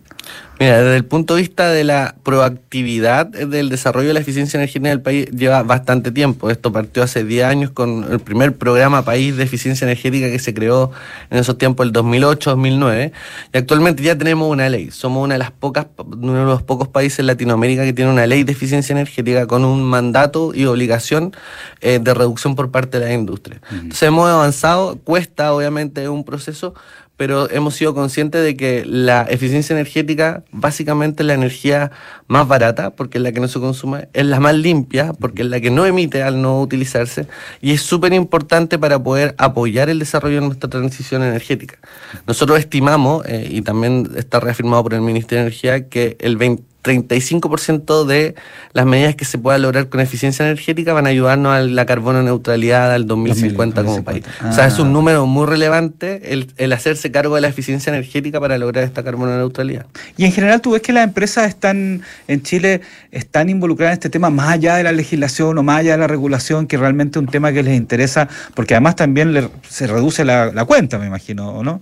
Mira, 0.59 0.83
desde 0.83 0.97
el 0.97 1.05
punto 1.05 1.35
de 1.35 1.43
vista 1.43 1.69
de 1.71 1.85
la 1.85 2.15
proactividad 2.23 3.27
del 3.27 3.69
desarrollo 3.69 4.09
de 4.09 4.15
la 4.15 4.21
eficiencia 4.21 4.57
energética 4.57 4.89
en 4.89 4.93
el 4.93 5.03
país 5.03 5.27
lleva 5.31 5.63
bastante 5.63 6.11
tiempo. 6.13 6.49
Esto 6.49 6.73
partió 6.73 7.03
hace 7.03 7.25
10 7.25 7.45
años 7.45 7.71
con 7.73 8.07
el 8.11 8.21
primer 8.21 8.57
programa 8.57 9.05
país 9.05 9.37
de 9.37 9.45
eficiencia 9.45 9.85
energética 9.85 10.29
que 10.29 10.39
se 10.39 10.55
creó 10.55 10.93
en 11.29 11.39
esos 11.39 11.59
tiempos, 11.59 11.87
el 11.87 11.93
2008-2009. 11.93 13.13
Y 13.53 13.59
actualmente 13.59 14.03
ya 14.03 14.17
tenemos 14.17 14.51
una 14.51 14.71
ley. 14.71 14.91
Somos 14.91 15.23
una 15.23 15.35
de 15.35 15.41
las 15.41 15.51
pocas, 15.51 15.89
uno 15.99 16.33
de 16.33 16.45
los 16.45 16.63
pocos 16.63 16.89
países 16.89 17.19
en 17.19 17.27
Latinoamérica 17.27 17.85
que 17.85 17.93
tiene 17.93 18.11
una 18.11 18.27
ley 18.27 18.43
de 18.43 18.53
eficiencia 18.53 18.95
energética 18.95 19.47
con 19.47 19.63
un 19.63 19.85
mandato 19.85 20.55
y 20.55 20.65
obligación 20.65 21.37
eh, 21.83 21.99
de 21.99 22.15
reducción 22.15 22.57
por 22.57 22.71
parte 22.71 22.99
de 22.99 23.07
la 23.07 23.13
industria. 23.13 23.61
Entonces 23.71 24.03
hemos 24.05 24.27
avanzado, 24.31 24.97
cuesta 25.05 25.53
obviamente 25.53 26.09
un 26.09 26.25
proceso, 26.25 26.75
pero 27.17 27.51
hemos 27.51 27.75
sido 27.75 27.95
conscientes 27.95 28.43
de 28.43 28.57
que 28.57 28.85
la 28.85 29.23
eficiencia 29.23 29.75
energética, 29.75 30.45
básicamente 30.53 31.25
la 31.25 31.35
energía 31.35 31.91
más 32.27 32.47
barata, 32.47 32.91
porque 32.91 33.19
es 33.19 33.23
la 33.23 33.33
que 33.33 33.41
no 33.41 33.49
se 33.49 33.59
consume, 33.59 34.09
es 34.13 34.27
la 34.27 34.41
más 34.41 34.55
limpia, 34.55 35.13
porque 35.15 35.43
es 35.43 35.49
la 35.49 35.61
que 35.61 35.71
no 35.71 35.87
emite 35.87 36.23
al 36.23 36.43
no 36.43 36.61
utilizarse, 36.61 37.27
y 37.61 37.73
es 37.73 37.83
súper 37.83 38.13
importante 38.13 38.79
para 38.79 39.03
poder 39.03 39.35
apoyar 39.39 39.89
el 39.89 39.99
desarrollo 39.99 40.41
de 40.41 40.47
nuestra 40.47 40.69
transición 40.69 41.23
energética. 41.23 41.79
Nosotros 42.27 42.59
estimamos, 42.59 43.25
eh, 43.27 43.49
y 43.51 43.63
también 43.63 44.11
está 44.17 44.41
reafirmado 44.41 44.83
por 44.83 44.95
el 44.95 45.01
Ministerio 45.01 45.45
de 45.45 45.49
Energía, 45.49 45.89
que 45.89 46.17
el 46.21 46.37
20 46.37 46.76
35% 46.87 48.05
de 48.05 48.35
las 48.73 48.87
medidas 48.87 49.17
que 49.17 49.25
se 49.25 49.39
puedan 49.39 49.63
lograr 49.63 49.89
con 49.89 50.01
eficiencia 50.01 50.45
energética 50.45 50.93
van 50.93 51.07
a 51.07 51.11
ayudarnos 51.11 51.53
a 51.53 51.61
la 51.61 51.87
carbono 51.87 52.23
neutralidad 52.23 52.93
al 52.93 53.07
2050, 53.07 53.83
como 53.85 54.05
país. 54.05 54.25
O 54.49 54.53
sea, 54.53 54.67
es 54.67 54.79
un 54.79 54.89
ah. 54.89 54.93
número 54.93 55.27
muy 55.27 55.47
relevante 55.47 56.33
el, 56.33 56.53
el, 56.57 56.73
hacerse 56.73 57.11
cargo 57.11 57.35
de 57.35 57.41
la 57.41 57.49
eficiencia 57.49 57.91
energética 57.91 58.41
para 58.41 58.57
lograr 58.59 58.85
esta 58.85 59.03
carbono 59.03 59.37
neutralidad. 59.37 59.87
Y 60.17 60.25
en 60.25 60.33
general, 60.33 60.61
¿tú 60.61 60.73
ves 60.73 60.83
que 60.83 60.93
las 60.93 61.05
empresas 61.05 61.49
están 61.49 62.03
en 62.29 62.43
Chile 62.43 62.83
están 63.11 63.51
involucradas 63.51 63.93
en 63.93 63.95
este 63.95 64.11
tema 64.11 64.31
más 64.31 64.51
allá 64.51 64.77
de 64.77 64.85
la 64.85 64.93
legislación 64.93 65.59
o 65.59 65.63
más 65.63 65.81
allá 65.81 65.93
de 65.93 65.99
la 65.99 66.07
regulación, 66.07 66.67
que 66.67 66.77
realmente 66.77 67.19
es 67.19 67.21
un 67.25 67.29
tema 67.29 67.53
que 67.53 67.63
les 67.63 67.77
interesa? 67.77 68.29
Porque 68.55 68.75
además 68.75 68.97
también 68.97 69.51
se 69.69 69.87
reduce 69.87 70.25
la, 70.25 70.53
la 70.53 70.65
cuenta, 70.65 70.99
me 70.99 71.07
imagino, 71.07 71.49
¿o 71.51 71.65
no? 71.65 71.81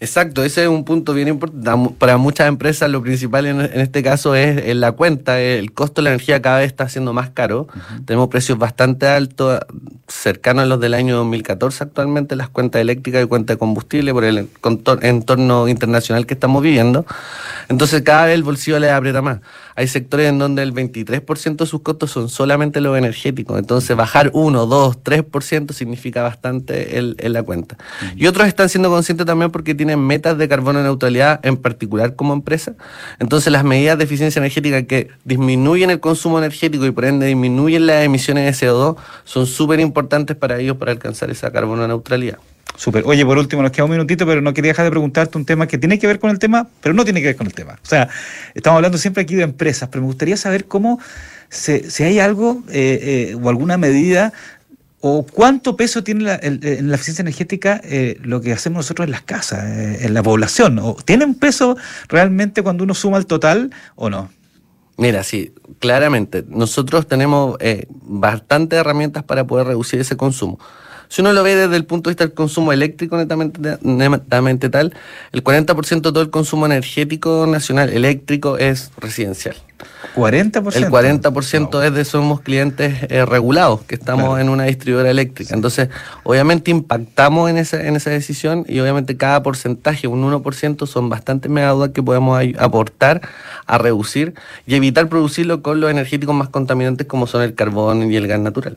Exacto, 0.00 0.44
ese 0.44 0.62
es 0.62 0.68
un 0.68 0.84
punto 0.84 1.14
bien 1.14 1.28
importante. 1.28 1.94
Para 1.98 2.16
muchas 2.18 2.48
empresas 2.48 2.90
lo 2.90 3.02
principal 3.02 3.46
en, 3.46 3.60
este 3.60 4.02
caso 4.02 4.34
es, 4.34 4.74
la 4.76 4.92
cuenta. 4.92 5.40
El 5.40 5.72
costo 5.72 6.00
de 6.00 6.04
la 6.04 6.10
energía 6.10 6.42
cada 6.42 6.58
vez 6.58 6.66
está 6.66 6.88
siendo 6.88 7.12
más 7.12 7.30
caro. 7.30 7.66
Tenemos 8.04 8.28
precios 8.28 8.58
bastante 8.58 9.06
altos, 9.06 9.60
cercanos 10.06 10.64
a 10.64 10.66
los 10.66 10.80
del 10.80 10.94
año 10.94 11.16
2014 11.16 11.84
actualmente, 11.84 12.36
las 12.36 12.48
cuentas 12.48 12.80
eléctricas 12.80 13.24
y 13.24 13.26
cuentas 13.26 13.54
de 13.54 13.58
combustible 13.58 14.12
por 14.12 14.24
el 14.24 14.48
entorno 15.02 15.68
internacional 15.68 16.26
que 16.26 16.34
estamos 16.34 16.62
viviendo. 16.62 17.06
Entonces 17.68 18.02
cada 18.02 18.26
vez 18.26 18.34
el 18.34 18.42
bolsillo 18.42 18.78
le 18.78 18.90
aprieta 18.90 19.22
más. 19.22 19.40
Hay 19.76 19.88
sectores 19.88 20.28
en 20.28 20.38
donde 20.38 20.62
el 20.62 20.74
23% 20.74 21.56
de 21.56 21.66
sus 21.66 21.80
costos 21.80 22.10
son 22.10 22.28
solamente 22.28 22.80
los 22.80 22.98
energéticos. 22.98 23.58
Entonces 23.58 23.96
bajar 23.96 24.30
1, 24.34 24.66
2, 24.66 25.02
3% 25.02 25.72
significa 25.72 26.22
bastante 26.22 26.98
en 26.98 27.32
la 27.32 27.42
cuenta. 27.42 27.78
Y 28.14 28.26
otros 28.26 28.46
están 28.46 28.68
siendo 28.68 28.90
conscientes 28.90 29.26
también 29.26 29.50
porque 29.50 29.74
tienen 29.74 29.86
tienen 29.86 30.04
metas 30.04 30.36
de 30.36 30.48
carbono 30.48 30.82
neutralidad 30.82 31.38
en 31.44 31.56
particular 31.56 32.16
como 32.16 32.32
empresa. 32.32 32.74
Entonces 33.20 33.52
las 33.52 33.62
medidas 33.62 33.96
de 33.98 34.04
eficiencia 34.04 34.40
energética 34.40 34.82
que 34.82 35.10
disminuyen 35.24 35.90
el 35.90 36.00
consumo 36.00 36.38
energético 36.38 36.84
y 36.86 36.90
por 36.90 37.04
ende 37.04 37.26
disminuyen 37.26 37.86
las 37.86 38.04
emisiones 38.04 38.44
de 38.58 38.66
CO2 38.66 38.96
son 39.22 39.46
súper 39.46 39.78
importantes 39.78 40.36
para 40.36 40.58
ellos 40.58 40.76
para 40.76 40.90
alcanzar 40.90 41.30
esa 41.30 41.52
carbono 41.52 41.86
neutralidad. 41.86 42.38
Súper. 42.76 43.04
Oye, 43.06 43.24
por 43.24 43.38
último, 43.38 43.62
nos 43.62 43.72
queda 43.72 43.84
un 43.84 43.90
minutito, 43.90 44.26
pero 44.26 44.40
no 44.40 44.52
quería 44.52 44.70
dejar 44.70 44.84
de 44.84 44.90
preguntarte 44.90 45.38
un 45.38 45.44
tema 45.44 45.66
que 45.66 45.78
tiene 45.78 45.98
que 45.98 46.06
ver 46.06 46.18
con 46.18 46.30
el 46.30 46.38
tema, 46.38 46.68
pero 46.82 46.94
no 46.94 47.04
tiene 47.04 47.20
que 47.20 47.28
ver 47.28 47.36
con 47.36 47.46
el 47.46 47.54
tema. 47.54 47.74
O 47.74 47.86
sea, 47.86 48.08
estamos 48.54 48.76
hablando 48.76 48.98
siempre 48.98 49.22
aquí 49.22 49.34
de 49.34 49.42
empresas, 49.42 49.88
pero 49.90 50.02
me 50.02 50.06
gustaría 50.06 50.36
saber 50.36 50.66
cómo, 50.66 51.00
si 51.48 52.02
hay 52.02 52.18
algo 52.18 52.62
eh, 52.70 53.30
eh, 53.32 53.38
o 53.40 53.48
alguna 53.48 53.76
medida 53.78 54.32
¿O 55.08 55.24
cuánto 55.24 55.76
peso 55.76 56.02
tiene 56.02 56.38
en 56.42 56.88
la 56.88 56.94
eficiencia 56.96 57.22
energética 57.22 57.80
eh, 57.84 58.18
lo 58.22 58.40
que 58.40 58.52
hacemos 58.52 58.78
nosotros 58.78 59.04
en 59.04 59.12
las 59.12 59.22
casas, 59.22 59.64
eh, 59.64 59.98
en 60.06 60.14
la 60.14 60.22
población? 60.22 60.80
¿O 60.80 60.96
¿Tiene 60.96 61.24
un 61.24 61.36
peso 61.36 61.76
realmente 62.08 62.62
cuando 62.62 62.82
uno 62.82 62.92
suma 62.92 63.18
el 63.18 63.26
total 63.26 63.70
o 63.94 64.10
no? 64.10 64.30
Mira, 64.96 65.22
sí, 65.22 65.52
claramente. 65.78 66.44
Nosotros 66.48 67.06
tenemos 67.06 67.56
eh, 67.60 67.86
bastantes 67.90 68.78
herramientas 68.78 69.22
para 69.22 69.46
poder 69.46 69.68
reducir 69.68 70.00
ese 70.00 70.16
consumo. 70.16 70.58
Si 71.08 71.20
uno 71.20 71.32
lo 71.32 71.42
ve 71.42 71.54
desde 71.54 71.76
el 71.76 71.84
punto 71.84 72.10
de 72.10 72.12
vista 72.12 72.24
del 72.24 72.34
consumo 72.34 72.72
eléctrico 72.72 73.16
netamente, 73.16 73.78
netamente 73.82 74.68
tal, 74.68 74.94
el 75.32 75.44
40% 75.44 75.94
de 75.94 76.00
todo 76.00 76.22
el 76.22 76.30
consumo 76.30 76.66
energético 76.66 77.46
nacional 77.46 77.90
eléctrico 77.90 78.58
es 78.58 78.90
residencial. 78.98 79.56
40%. 80.14 80.76
El 80.76 80.86
40% 80.86 81.84
es 81.84 81.92
de 81.92 82.04
somos 82.04 82.40
clientes 82.40 82.94
eh, 83.08 83.24
regulados, 83.26 83.82
que 83.82 83.94
estamos 83.94 84.40
en 84.40 84.48
una 84.48 84.64
distribuidora 84.64 85.10
eléctrica. 85.10 85.54
Entonces, 85.54 85.88
obviamente 86.22 86.70
impactamos 86.70 87.50
en 87.50 87.58
esa, 87.58 87.86
en 87.86 87.96
esa 87.96 88.10
decisión 88.10 88.64
y 88.66 88.80
obviamente 88.80 89.16
cada 89.16 89.42
porcentaje, 89.42 90.08
un 90.08 90.22
1%, 90.24 90.86
son 90.86 91.08
bastantes 91.08 91.50
megawatts 91.50 91.92
que 91.92 92.02
podemos 92.02 92.40
aportar 92.58 93.20
a 93.66 93.78
reducir 93.78 94.34
y 94.66 94.74
evitar 94.74 95.08
producirlo 95.08 95.62
con 95.62 95.80
los 95.80 95.90
energéticos 95.90 96.34
más 96.34 96.48
contaminantes 96.48 97.06
como 97.06 97.26
son 97.26 97.42
el 97.42 97.54
carbón 97.54 98.10
y 98.10 98.16
el 98.16 98.26
gas 98.26 98.40
natural. 98.40 98.76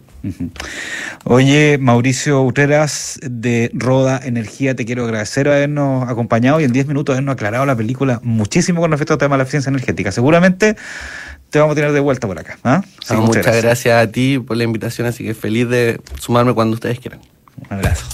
Oye, 1.23 1.77
Mauricio 1.79 2.43
Utreras 2.43 3.19
de 3.23 3.71
Roda 3.73 4.19
Energía, 4.23 4.75
te 4.75 4.85
quiero 4.85 5.05
agradecer 5.05 5.47
habernos 5.47 6.09
acompañado 6.09 6.59
y 6.59 6.63
en 6.63 6.73
10 6.73 6.87
minutos 6.87 7.13
habernos 7.13 7.33
aclarado 7.33 7.65
la 7.65 7.75
película 7.75 8.19
muchísimo 8.23 8.81
con 8.81 8.91
respecto 8.91 9.13
al 9.13 9.19
tema 9.19 9.35
de 9.35 9.39
la 9.39 9.43
eficiencia 9.43 9.69
energética. 9.69 10.11
Seguramente 10.11 10.75
te 11.49 11.59
vamos 11.59 11.73
a 11.73 11.75
tener 11.75 11.91
de 11.91 11.99
vuelta 11.99 12.27
por 12.27 12.39
acá. 12.39 12.57
¿ah? 12.63 12.81
muchas, 13.15 13.45
gracias. 13.61 14.01
a 14.01 14.11
ti 14.11 14.39
por 14.39 14.55
la 14.57 14.63
invitación, 14.63 15.07
así 15.07 15.23
que 15.23 15.33
feliz 15.33 15.67
de 15.67 15.99
sumarme 16.19 16.53
cuando 16.53 16.75
ustedes 16.75 16.99
quieran. 16.99 17.21
Un 17.69 17.77
abrazo. 17.77 18.05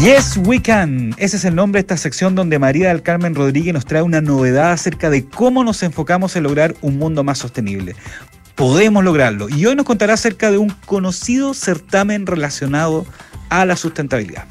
Yes 0.00 0.36
We 0.44 0.60
Can. 0.60 1.14
Ese 1.16 1.38
es 1.38 1.44
el 1.46 1.54
nombre 1.54 1.78
de 1.78 1.80
esta 1.80 1.96
sección 1.96 2.34
donde 2.34 2.58
María 2.58 2.90
del 2.90 3.02
Carmen 3.02 3.34
Rodríguez 3.34 3.72
nos 3.72 3.86
trae 3.86 4.02
una 4.02 4.20
novedad 4.20 4.72
acerca 4.72 5.08
de 5.10 5.24
cómo 5.24 5.64
nos 5.64 5.82
enfocamos 5.82 6.36
en 6.36 6.42
lograr 6.42 6.76
un 6.82 6.98
mundo 6.98 7.24
más 7.24 7.38
sostenible. 7.38 7.96
Podemos 8.54 9.02
lograrlo. 9.02 9.48
Y 9.48 9.64
hoy 9.66 9.74
nos 9.74 9.86
contará 9.86 10.14
acerca 10.14 10.50
de 10.50 10.58
un 10.58 10.70
conocido 10.84 11.54
certamen 11.54 12.26
relacionado 12.26 13.06
a 13.48 13.64
la 13.64 13.74
sustentabilidad. 13.76 14.44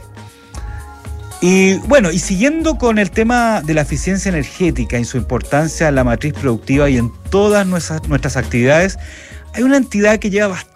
Y 1.41 1.77
bueno, 1.89 2.11
y 2.11 2.19
siguiendo 2.19 2.77
con 2.77 2.99
el 2.99 3.11
tema 3.11 3.63
de 3.63 3.73
la 3.73 3.81
eficiencia 3.81 4.29
energética 4.29 4.99
y 4.99 5.05
su 5.07 5.17
importancia 5.17 5.89
en 5.89 5.95
la 5.95 6.05
matriz 6.05 6.35
productiva 6.35 6.91
y 6.91 6.99
en 6.99 7.11
todas 7.31 7.67
nuestras, 7.67 8.07
nuestras 8.07 8.37
actividades, 8.37 8.99
hay 9.55 9.63
una 9.63 9.79
entidad 9.79 10.19
que 10.19 10.29
lleva 10.29 10.49
bastante 10.49 10.70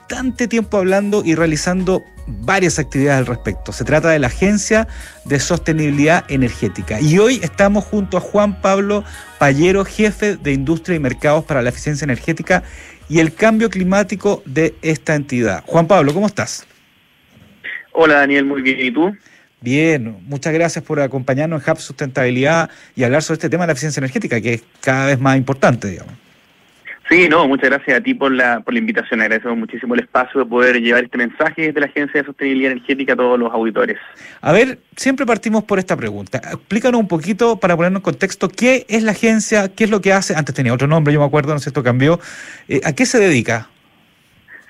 tiempo 0.49 0.79
hablando 0.79 1.23
y 1.25 1.35
realizando 1.35 2.05
varias 2.27 2.79
actividades 2.79 3.21
al 3.21 3.27
respecto. 3.27 3.73
Se 3.73 3.85
trata 3.85 4.11
de 4.11 4.19
la 4.19 4.29
Agencia 4.29 4.89
de 5.25 5.39
Sostenibilidad 5.39 6.25
Energética. 6.29 7.01
Y 7.01 7.19
hoy 7.19 7.41
estamos 7.43 7.85
junto 7.85 8.17
a 8.17 8.21
Juan 8.21 8.61
Pablo 8.61 9.05
Pallero, 9.39 9.85
jefe 9.85 10.37
de 10.37 10.53
Industria 10.53 10.97
y 10.97 11.01
Mercados 11.01 11.45
para 11.45 11.63
la 11.63 11.71
Eficiencia 11.71 12.05
Energética 12.05 12.63
y 13.09 13.19
el 13.19 13.35
Cambio 13.35 13.69
Climático 13.71 14.43
de 14.47 14.75
esta 14.83 15.15
entidad. 15.15 15.63
Juan 15.67 15.87
Pablo, 15.87 16.15
¿cómo 16.15 16.27
estás? 16.27 16.67
Hola 17.93 18.15
Daniel, 18.15 18.45
muy 18.45 18.63
bien. 18.63 18.81
¿Y 18.81 18.91
tú? 18.91 19.13
Bien, 19.61 20.19
muchas 20.27 20.53
gracias 20.53 20.85
por 20.85 21.01
acompañarnos 21.01 21.63
en 21.63 21.71
Hub 21.71 21.79
Sustentabilidad 21.79 22.71
y 22.97 23.05
hablar 23.05 23.23
sobre 23.23 23.37
este 23.37 23.49
tema 23.49 23.65
de 23.65 23.69
la 23.69 23.73
eficiencia 23.73 24.01
energética, 24.01 24.41
que 24.41 24.55
es 24.55 24.63
cada 24.81 25.07
vez 25.07 25.19
más 25.19 25.37
importante, 25.37 25.89
digamos. 25.89 26.24
Sí, 27.09 27.29
no, 27.29 27.47
muchas 27.47 27.69
gracias 27.69 27.99
a 27.99 28.01
ti 28.01 28.15
por 28.15 28.33
la, 28.33 28.61
por 28.61 28.73
la 28.73 28.81
invitación. 28.81 29.21
Agradecemos 29.21 29.59
muchísimo 29.59 29.95
el 29.95 30.01
espacio 30.01 30.41
de 30.41 30.47
poder 30.47 30.81
llevar 30.81 31.05
este 31.05 31.19
mensaje 31.19 31.67
desde 31.67 31.81
la 31.81 31.87
Agencia 31.87 32.21
de 32.21 32.27
Sostenibilidad 32.27 32.73
Energética 32.73 33.13
a 33.13 33.17
todos 33.17 33.39
los 33.39 33.53
auditores. 33.53 33.99
A 34.41 34.53
ver, 34.53 34.79
siempre 34.97 35.27
partimos 35.27 35.65
por 35.65 35.79
esta 35.79 35.97
pregunta. 35.97 36.39
Explícanos 36.39 36.99
un 37.01 37.09
poquito 37.09 37.61
para 37.61 37.77
ponernos 37.77 38.01
en 38.01 38.05
contexto 38.05 38.49
qué 38.49 38.87
es 38.89 39.03
la 39.03 39.13
agencia, 39.13 39.69
qué 39.69 39.85
es 39.85 39.91
lo 39.91 40.01
que 40.01 40.15
hace. 40.15 40.35
Antes 40.35 40.55
tenía 40.55 40.73
otro 40.73 40.87
nombre, 40.87 41.13
yo 41.13 41.21
me 41.21 41.27
acuerdo, 41.27 41.53
no 41.53 41.59
sé, 41.59 41.69
esto 41.69 41.83
cambió. 41.83 42.21
Eh, 42.69 42.81
¿A 42.85 42.95
qué 42.95 43.05
se 43.05 43.19
dedica? 43.19 43.69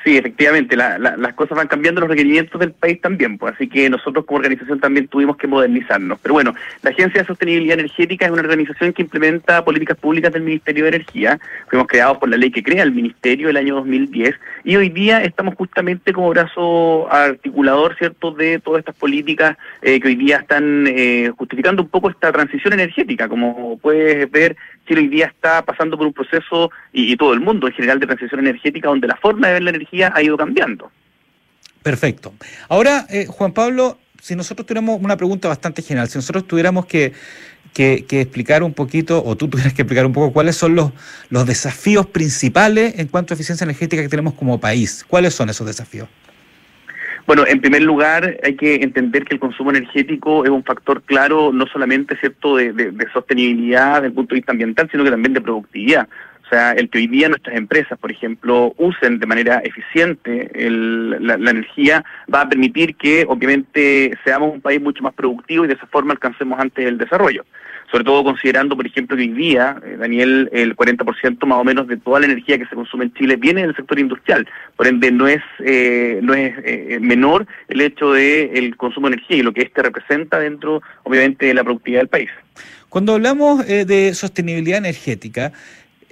Sí, 0.05 0.19
efectivamente, 0.19 0.77
las 0.77 1.33
cosas 1.35 1.57
van 1.57 1.67
cambiando, 1.67 2.03
los 2.03 2.11
requerimientos 2.11 2.61
del 2.61 2.73
país 2.73 3.01
también, 3.01 3.39
pues 3.39 3.55
así 3.55 3.67
que 3.67 3.89
nosotros 3.89 4.27
como 4.27 4.39
organización 4.39 4.79
también 4.79 5.09
tuvimos 5.09 5.39
que 5.39 5.47
modernizarnos. 5.47 6.19
Pero 6.23 6.35
bueno, 6.35 6.55
la 6.83 6.91
Agencia 6.91 7.23
de 7.23 7.27
Sostenibilidad 7.27 7.79
Energética 7.79 8.27
es 8.27 8.31
una 8.31 8.43
organización 8.43 8.93
que 8.93 9.01
implementa 9.01 9.65
políticas 9.65 9.97
públicas 9.97 10.31
del 10.31 10.43
Ministerio 10.43 10.85
de 10.85 10.91
Energía. 10.91 11.41
Fuimos 11.71 11.89
creados 11.89 12.19
por 12.19 12.29
la 12.29 12.37
ley 12.37 12.51
que 12.51 12.63
crea 12.63 12.83
el 12.83 12.93
Ministerio 12.93 13.49
el 13.49 13.57
año 13.57 13.77
2010 13.77 14.35
y 14.65 14.77
hoy 14.77 14.91
día 14.91 15.23
estamos 15.23 15.55
justamente 15.55 16.13
como 16.13 16.29
brazo 16.29 17.11
articulador, 17.11 17.97
¿cierto?, 17.97 18.31
de 18.31 18.59
todas 18.59 18.81
estas 18.81 18.97
políticas 18.97 19.57
eh, 19.81 20.01
que 20.01 20.09
hoy 20.09 20.17
día 20.17 20.37
están 20.37 20.87
eh, 20.87 21.33
justificando 21.35 21.83
un 21.83 21.89
poco 21.89 22.11
esta 22.11 22.31
transición 22.31 22.75
energética. 22.75 23.27
Como 23.27 23.79
puedes 23.79 24.31
ver, 24.31 24.55
Chile 24.87 25.01
hoy 25.01 25.09
día 25.09 25.27
está 25.27 25.63
pasando 25.63 25.97
por 25.97 26.07
un 26.07 26.13
proceso, 26.13 26.71
y, 26.93 27.17
todo 27.17 27.33
el 27.33 27.41
mundo 27.41 27.67
en 27.67 27.73
general, 27.73 28.01
de 28.01 28.07
transición 28.07 28.41
energética, 28.41 28.89
donde 28.89 29.09
la 29.09 29.17
forma 29.17 29.47
de 29.47 29.55
ver 29.55 29.63
la 29.63 29.71
energía 29.71 29.94
ha 30.03 30.23
ido 30.23 30.37
cambiando. 30.37 30.91
Perfecto. 31.83 32.33
Ahora, 32.69 33.07
eh, 33.11 33.27
Juan 33.27 33.53
Pablo, 33.53 33.99
si 34.21 34.35
nosotros 34.35 34.67
tuviéramos 34.67 34.99
una 35.03 35.19
pregunta 35.19 35.49
bastante 35.49 35.83
general, 35.83 36.09
si 36.09 36.17
nosotros 36.17 36.47
tuviéramos 36.47 36.87
que, 36.87 37.13
que, 37.75 38.05
explicar 38.09 38.63
un 38.63 38.73
poquito, 38.73 39.23
o 39.23 39.37
tú 39.37 39.49
tuvieras 39.49 39.75
que 39.75 39.83
explicar 39.83 40.07
un 40.07 40.15
poco 40.15 40.33
cuáles 40.33 40.57
son 40.57 40.75
los, 40.75 40.93
los 41.29 41.45
desafíos 41.47 42.07
principales 42.07 42.99
en 42.99 43.09
cuanto 43.09 43.33
a 43.33 43.35
eficiencia 43.35 43.65
energética 43.65 44.03
que 44.03 44.09
tenemos 44.09 44.33
como 44.33 44.59
país, 44.59 45.05
¿cuáles 45.07 45.35
son 45.35 45.51
esos 45.51 45.67
desafíos? 45.67 46.09
Bueno, 47.27 47.45
en 47.47 47.61
primer 47.61 47.83
lugar, 47.83 48.39
hay 48.43 48.55
que 48.55 48.77
entender 48.77 49.25
que 49.25 49.35
el 49.35 49.41
consumo 49.41 49.71
energético 49.71 50.45
es 50.45 50.51
un 50.51 50.63
factor 50.63 51.03
claro, 51.03 51.53
no 51.53 51.67
solamente 51.67 52.17
cierto 52.17 52.57
de, 52.57 52.73
de, 52.73 53.11
sostenibilidad 53.13 53.97
desde 53.97 54.07
el 54.09 54.13
punto 54.13 54.35
de 54.35 54.41
vista 54.41 54.53
ambiental, 54.53 54.89
sino 54.91 55.05
que 55.05 55.11
también 55.11 55.33
de 55.33 55.41
productividad. 55.41 56.09
El 56.55 56.89
que 56.89 56.99
hoy 56.99 57.07
día 57.07 57.29
nuestras 57.29 57.57
empresas, 57.57 57.99
por 57.99 58.11
ejemplo, 58.11 58.75
usen 58.79 59.19
de 59.19 59.27
manera 59.27 59.61
eficiente 59.65 60.51
la, 60.55 61.37
la, 61.37 61.51
energía 61.51 62.05
va 62.33 62.43
a 62.43 62.49
permitir 62.49 62.97
que, 62.97 63.25
obviamente, 63.29 64.17
seamos 64.25 64.53
un 64.53 64.61
país 64.61 64.81
mucho 64.81 65.03
más 65.03 65.15
productivo 65.15 65.65
y 65.65 65.69
de 65.69 65.75
esa 65.75 65.87
forma 65.87 66.13
alcancemos 66.13 66.59
antes 66.59 66.87
el 66.87 66.99
desarrollo 66.99 67.45
sobre 67.95 68.05
todo 68.05 68.25
considerando, 68.25 68.77
por 68.77 68.87
ejemplo, 68.87 69.17
que 69.17 69.23
hoy 69.23 69.29
día, 69.29 69.77
eh, 69.85 69.97
Daniel, 69.97 70.49
el 70.53 70.75
40% 70.75 71.47
más 71.47 71.59
o 71.59 71.63
menos 71.63 71.87
de 71.87 71.97
toda 71.97 72.19
la 72.19 72.27
energía 72.27 72.59
que 72.59 72.67
se 72.67 72.75
consume 72.75 73.05
en 73.05 73.15
Chile 73.15 73.37
viene 73.37 73.63
del 73.63 73.77
sector 73.77 74.01
industrial. 74.01 74.49
Por 74.77 74.89
ende, 74.89 75.13
no 75.13 75.29
es 75.29 75.43
eh, 75.61 76.19
no 76.21 76.35
es 76.35 76.55
eh, 76.65 76.99
menor 77.01 77.47
el 77.69 77.81
hecho 77.81 78.13
de 78.13 78.51
el 78.55 78.77
consumo 78.77 79.09
de 79.09 79.15
energía 79.15 79.37
y 79.37 79.43
lo 79.43 79.53
que 79.53 79.63
este 79.63 79.81
representa 79.83 80.41
dentro, 80.41 80.83
obviamente, 81.05 81.47
de 81.47 81.55
la 81.55 81.63
productividad 81.63 82.01
del 82.01 82.09
país. 82.09 82.31
Cuando 82.89 83.15
hablamos 83.15 83.67
de 83.67 84.15
sostenibilidad 84.15 84.79
energética, 84.79 85.53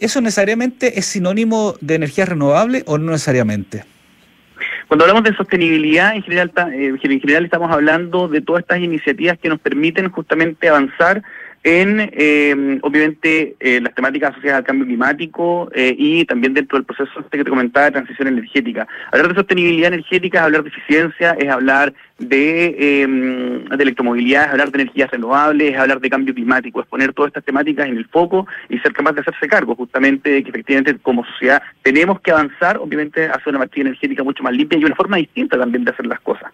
¿eso 0.02 0.20
necesariamente 0.20 0.98
es 0.98 1.06
sinónimo 1.06 1.74
de 1.80 1.94
energía 1.94 2.26
renovable 2.26 2.82
o 2.86 2.98
no 2.98 3.12
necesariamente? 3.12 3.84
Cuando 4.88 5.04
hablamos 5.04 5.24
de 5.24 5.34
sostenibilidad, 5.34 6.14
en 6.14 6.22
general, 6.22 6.52
en 6.74 6.98
general 6.98 7.44
estamos 7.44 7.70
hablando 7.70 8.28
de 8.28 8.42
todas 8.42 8.60
estas 8.60 8.80
iniciativas 8.80 9.38
que 9.38 9.48
nos 9.48 9.58
permiten 9.58 10.10
justamente 10.10 10.68
avanzar 10.68 11.22
en, 11.64 12.10
eh, 12.12 12.78
obviamente, 12.82 13.56
las 13.60 13.94
temáticas 13.94 14.32
asociadas 14.32 14.58
al 14.58 14.64
cambio 14.64 14.86
climático 14.86 15.70
eh, 15.74 15.94
y 15.96 16.24
también 16.24 16.54
dentro 16.54 16.78
del 16.78 16.84
proceso 16.84 17.20
este 17.20 17.38
que 17.38 17.44
te 17.44 17.50
comentaba 17.50 17.86
de 17.86 17.92
transición 17.92 18.28
energética. 18.28 18.86
Hablar 19.12 19.28
de 19.28 19.34
sostenibilidad 19.34 19.92
energética 19.92 20.38
es 20.38 20.44
hablar 20.44 20.62
de 20.62 20.68
eficiencia, 20.70 21.36
es 21.38 21.48
hablar 21.48 21.94
de, 22.18 23.06
de 23.70 23.82
electromovilidad, 23.82 24.44
es 24.44 24.50
hablar 24.50 24.70
de 24.70 24.82
energías 24.82 25.10
renovables, 25.10 25.72
es 25.72 25.78
hablar 25.78 26.00
de 26.00 26.10
cambio 26.10 26.34
climático, 26.34 26.80
es 26.80 26.86
poner 26.86 27.12
todas 27.12 27.30
estas 27.30 27.44
temáticas 27.44 27.88
en 27.88 27.96
el 27.96 28.06
foco 28.06 28.46
y 28.68 28.78
ser 28.78 28.92
capaz 28.92 29.12
de 29.12 29.20
hacerse 29.20 29.48
cargo 29.48 29.74
justamente 29.74 30.30
de 30.30 30.42
que 30.42 30.50
efectivamente 30.50 30.96
como 31.02 31.24
sociedad 31.24 31.62
tenemos 31.82 32.20
que 32.20 32.32
avanzar, 32.32 32.78
obviamente, 32.78 33.26
hacia 33.26 33.50
una 33.50 33.60
matriz 33.60 33.82
energética 33.82 34.22
mucho 34.24 34.42
más 34.42 34.52
limpia 34.52 34.78
y 34.78 34.84
una 34.84 34.96
forma 34.96 35.16
distinta 35.16 35.58
también 35.58 35.84
de 35.84 35.92
hacer 35.92 36.06
las 36.06 36.20
cosas. 36.20 36.52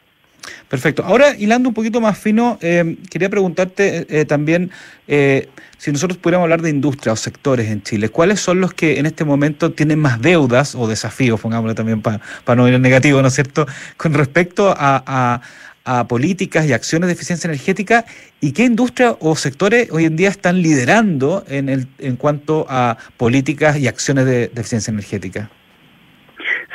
Perfecto. 0.68 1.02
Ahora, 1.02 1.34
hilando 1.34 1.70
un 1.70 1.74
poquito 1.74 2.00
más 2.00 2.18
fino, 2.18 2.58
eh, 2.60 2.96
quería 3.10 3.30
preguntarte 3.30 4.06
eh, 4.10 4.26
también 4.26 4.70
eh, 5.06 5.48
si 5.78 5.90
nosotros 5.90 6.18
pudiéramos 6.18 6.44
hablar 6.44 6.60
de 6.60 6.68
industria 6.68 7.14
o 7.14 7.16
sectores 7.16 7.70
en 7.70 7.82
Chile, 7.82 8.10
¿cuáles 8.10 8.40
son 8.40 8.60
los 8.60 8.74
que 8.74 8.98
en 8.98 9.06
este 9.06 9.24
momento 9.24 9.72
tienen 9.72 9.98
más 9.98 10.20
deudas 10.20 10.74
o 10.74 10.86
desafíos, 10.86 11.40
pongámoslo 11.40 11.74
también 11.74 12.02
para 12.02 12.20
no 12.54 12.68
ir 12.68 12.74
en 12.74 12.82
negativo, 12.82 13.22
¿no 13.22 13.28
es 13.28 13.34
cierto?, 13.34 13.66
con 13.96 14.12
respecto 14.12 14.74
a, 14.76 15.40
políticas 16.06 16.66
y 16.66 16.74
acciones 16.74 17.06
de 17.06 17.14
eficiencia 17.14 17.48
energética 17.48 18.04
y 18.42 18.52
qué 18.52 18.66
industria 18.66 19.16
o 19.20 19.34
sectores 19.36 19.88
hoy 19.90 20.04
en 20.04 20.16
día 20.16 20.28
están 20.28 20.60
liderando 20.60 21.46
en, 21.48 21.70
el, 21.70 21.88
en 21.98 22.16
cuanto 22.16 22.66
a 22.68 22.98
políticas 23.16 23.78
y 23.78 23.86
acciones 23.88 24.26
de 24.26 24.50
eficiencia 24.54 24.90
energética. 24.90 25.48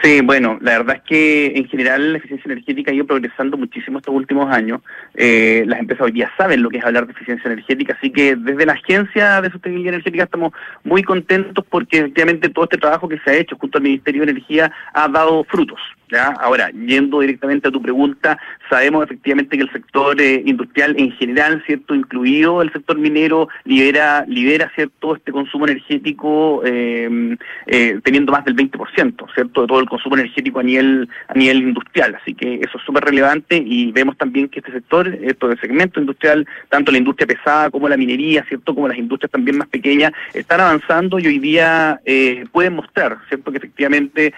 Sí, 0.03 0.19
bueno, 0.19 0.57
la 0.59 0.79
verdad 0.79 0.97
es 0.97 1.01
que 1.03 1.53
en 1.55 1.65
general 1.69 2.11
la 2.11 2.17
eficiencia 2.17 2.51
energética 2.51 2.91
ha 2.91 2.93
ido 2.93 3.07
progresando 3.07 3.55
muchísimo 3.55 3.99
estos 3.99 4.13
últimos 4.13 4.53
años. 4.53 4.81
Eh, 5.15 5.63
las 5.65 5.79
empresas 5.79 6.03
hoy 6.03 6.11
día 6.11 6.29
saben 6.37 6.61
lo 6.61 6.69
que 6.69 6.79
es 6.79 6.83
hablar 6.83 7.07
de 7.07 7.13
eficiencia 7.13 7.49
energética, 7.49 7.95
así 7.97 8.11
que 8.11 8.35
desde 8.35 8.65
la 8.65 8.73
Agencia 8.73 9.39
de 9.41 9.49
Sostenibilidad 9.49 9.93
Energética 9.93 10.25
estamos 10.25 10.51
muy 10.83 11.03
contentos 11.03 11.63
porque 11.69 11.99
efectivamente 11.99 12.49
todo 12.49 12.65
este 12.65 12.77
trabajo 12.77 13.07
que 13.07 13.17
se 13.19 13.31
ha 13.31 13.35
hecho 13.35 13.55
junto 13.55 13.77
al 13.77 13.85
Ministerio 13.85 14.25
de 14.25 14.31
Energía 14.31 14.73
ha 14.93 15.07
dado 15.07 15.45
frutos. 15.45 15.79
Ahora, 16.15 16.69
yendo 16.71 17.19
directamente 17.21 17.67
a 17.67 17.71
tu 17.71 17.81
pregunta, 17.81 18.37
sabemos 18.69 19.03
efectivamente 19.03 19.57
que 19.57 19.63
el 19.63 19.71
sector 19.71 20.19
eh, 20.21 20.41
industrial 20.45 20.95
en 20.97 21.11
general, 21.13 21.63
¿cierto? 21.65 21.95
Incluido 21.95 22.61
el 22.61 22.71
sector 22.71 22.97
minero, 22.97 23.47
libera, 23.65 24.25
libera 24.27 24.71
¿cierto? 24.75 25.15
Este 25.15 25.31
consumo 25.31 25.67
energético 25.67 26.63
em, 26.65 27.37
eh, 27.67 27.99
teniendo 28.03 28.31
más 28.31 28.45
del 28.45 28.55
20%, 28.55 29.25
¿cierto? 29.33 29.61
De 29.61 29.67
todo 29.67 29.79
el 29.79 29.89
consumo 29.89 30.15
energético 30.15 30.59
a 30.59 30.63
nivel, 30.63 31.09
a 31.27 31.33
nivel 31.33 31.57
industrial. 31.63 32.15
Así 32.21 32.33
que 32.33 32.55
eso 32.55 32.77
es 32.77 32.83
súper 32.83 33.03
relevante 33.03 33.57
y 33.57 33.91
vemos 33.91 34.17
también 34.17 34.49
que 34.49 34.59
este 34.59 34.71
sector, 34.71 35.07
esto 35.07 35.47
del 35.47 35.59
segmento 35.59 35.99
industrial, 35.99 36.47
tanto 36.69 36.91
la 36.91 36.97
industria 36.97 37.27
pesada 37.27 37.69
como 37.69 37.89
la 37.89 37.97
minería, 37.97 38.43
¿cierto? 38.47 38.73
Como 38.75 38.87
las 38.87 38.97
industrias 38.97 39.31
también 39.31 39.57
más 39.57 39.67
pequeñas, 39.67 40.11
están 40.33 40.61
avanzando 40.61 41.19
y 41.19 41.27
hoy 41.27 41.39
día 41.39 41.99
eh, 42.05 42.45
pueden 42.51 42.73
mostrar, 42.75 43.17
¿cierto? 43.29 43.51
Que 43.51 43.57
efectivamente 43.57 44.33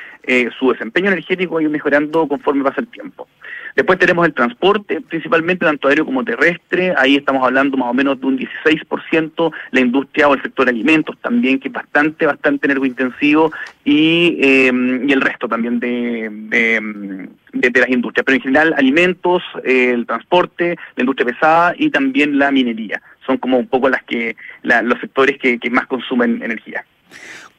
su 0.57 0.71
desempeño 0.71 1.11
energético 1.11 1.59
mejorando 1.69 2.27
conforme 2.27 2.63
pasa 2.63 2.81
el 2.81 2.87
tiempo. 2.87 3.27
Después 3.75 3.99
tenemos 3.99 4.25
el 4.25 4.33
transporte, 4.33 5.01
principalmente 5.01 5.65
tanto 5.65 5.89
aéreo 5.89 6.05
como 6.05 6.23
terrestre, 6.23 6.93
ahí 6.97 7.17
estamos 7.17 7.43
hablando 7.43 7.75
más 7.75 7.89
o 7.89 7.93
menos 7.93 8.19
de 8.21 8.25
un 8.25 8.39
16%, 8.39 9.51
la 9.71 9.79
industria 9.81 10.29
o 10.29 10.33
el 10.33 10.41
sector 10.41 10.69
alimentos 10.69 11.17
también, 11.21 11.59
que 11.59 11.67
es 11.67 11.73
bastante, 11.73 12.25
bastante 12.25 12.67
energointensivo, 12.67 13.51
y, 13.83 14.37
em, 14.39 15.09
y 15.09 15.11
el 15.11 15.19
resto 15.19 15.49
también 15.49 15.81
de, 15.81 16.29
de, 16.31 17.79
las 17.81 17.89
industrias. 17.89 18.23
Pero 18.25 18.37
en 18.37 18.41
general, 18.41 18.73
alimentos, 18.77 19.43
el 19.65 20.05
transporte, 20.05 20.77
la 20.95 21.01
industria 21.01 21.33
pesada 21.33 21.75
y 21.77 21.89
también 21.89 22.39
la 22.39 22.51
minería. 22.51 23.01
Son 23.25 23.37
como 23.37 23.57
un 23.57 23.67
poco 23.67 23.89
las 23.89 24.03
que 24.03 24.37
los 24.63 24.99
sectores 25.01 25.37
que 25.37 25.59
más 25.69 25.85
consumen 25.87 26.41
energía. 26.41 26.85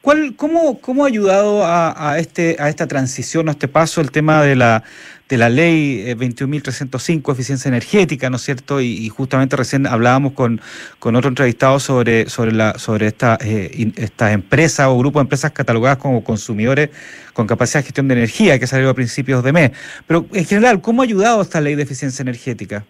¿Cuál, 0.07 0.35
cómo, 0.37 0.79
¿Cómo 0.79 1.03
ha 1.03 1.07
ayudado 1.09 1.65
a, 1.65 2.11
a, 2.11 2.17
este, 2.17 2.55
a 2.59 2.69
esta 2.69 2.87
transición, 2.87 3.49
a 3.49 3.51
este 3.51 3.67
paso, 3.67 3.99
el 3.99 4.09
tema 4.09 4.41
de 4.41 4.55
la, 4.55 4.85
de 5.27 5.37
la 5.37 5.49
ley 5.49 6.01
21.305, 6.15 7.29
eh, 7.29 7.33
eficiencia 7.33 7.67
energética, 7.67 8.29
¿no 8.29 8.37
es 8.37 8.43
cierto? 8.43 8.79
Y, 8.79 9.09
justamente 9.09 9.57
recién 9.57 9.85
hablábamos 9.85 10.31
con, 10.31 10.61
con 10.99 11.17
otro 11.17 11.27
entrevistado 11.27 11.77
sobre, 11.81 12.29
sobre, 12.29 12.53
la, 12.53 12.79
sobre 12.79 13.07
esta, 13.07 13.37
eh, 13.41 13.91
estas 13.97 14.31
empresas 14.31 14.87
o 14.87 14.97
grupo 14.97 15.19
de 15.19 15.23
empresas 15.23 15.51
catalogadas 15.51 15.97
como 15.97 16.23
consumidores 16.23 16.89
con 17.33 17.45
capacidad 17.45 17.81
de 17.81 17.87
gestión 17.87 18.07
de 18.07 18.13
energía 18.13 18.59
que 18.59 18.65
salió 18.65 18.89
a 18.89 18.93
principios 18.93 19.43
de 19.43 19.51
mes. 19.51 19.71
Pero 20.07 20.25
en 20.31 20.45
general, 20.45 20.79
¿cómo 20.79 21.01
ha 21.01 21.03
ayudado 21.03 21.41
esta 21.41 21.59
ley 21.59 21.75
de 21.75 21.83
eficiencia 21.83 22.23
energética? 22.23 22.85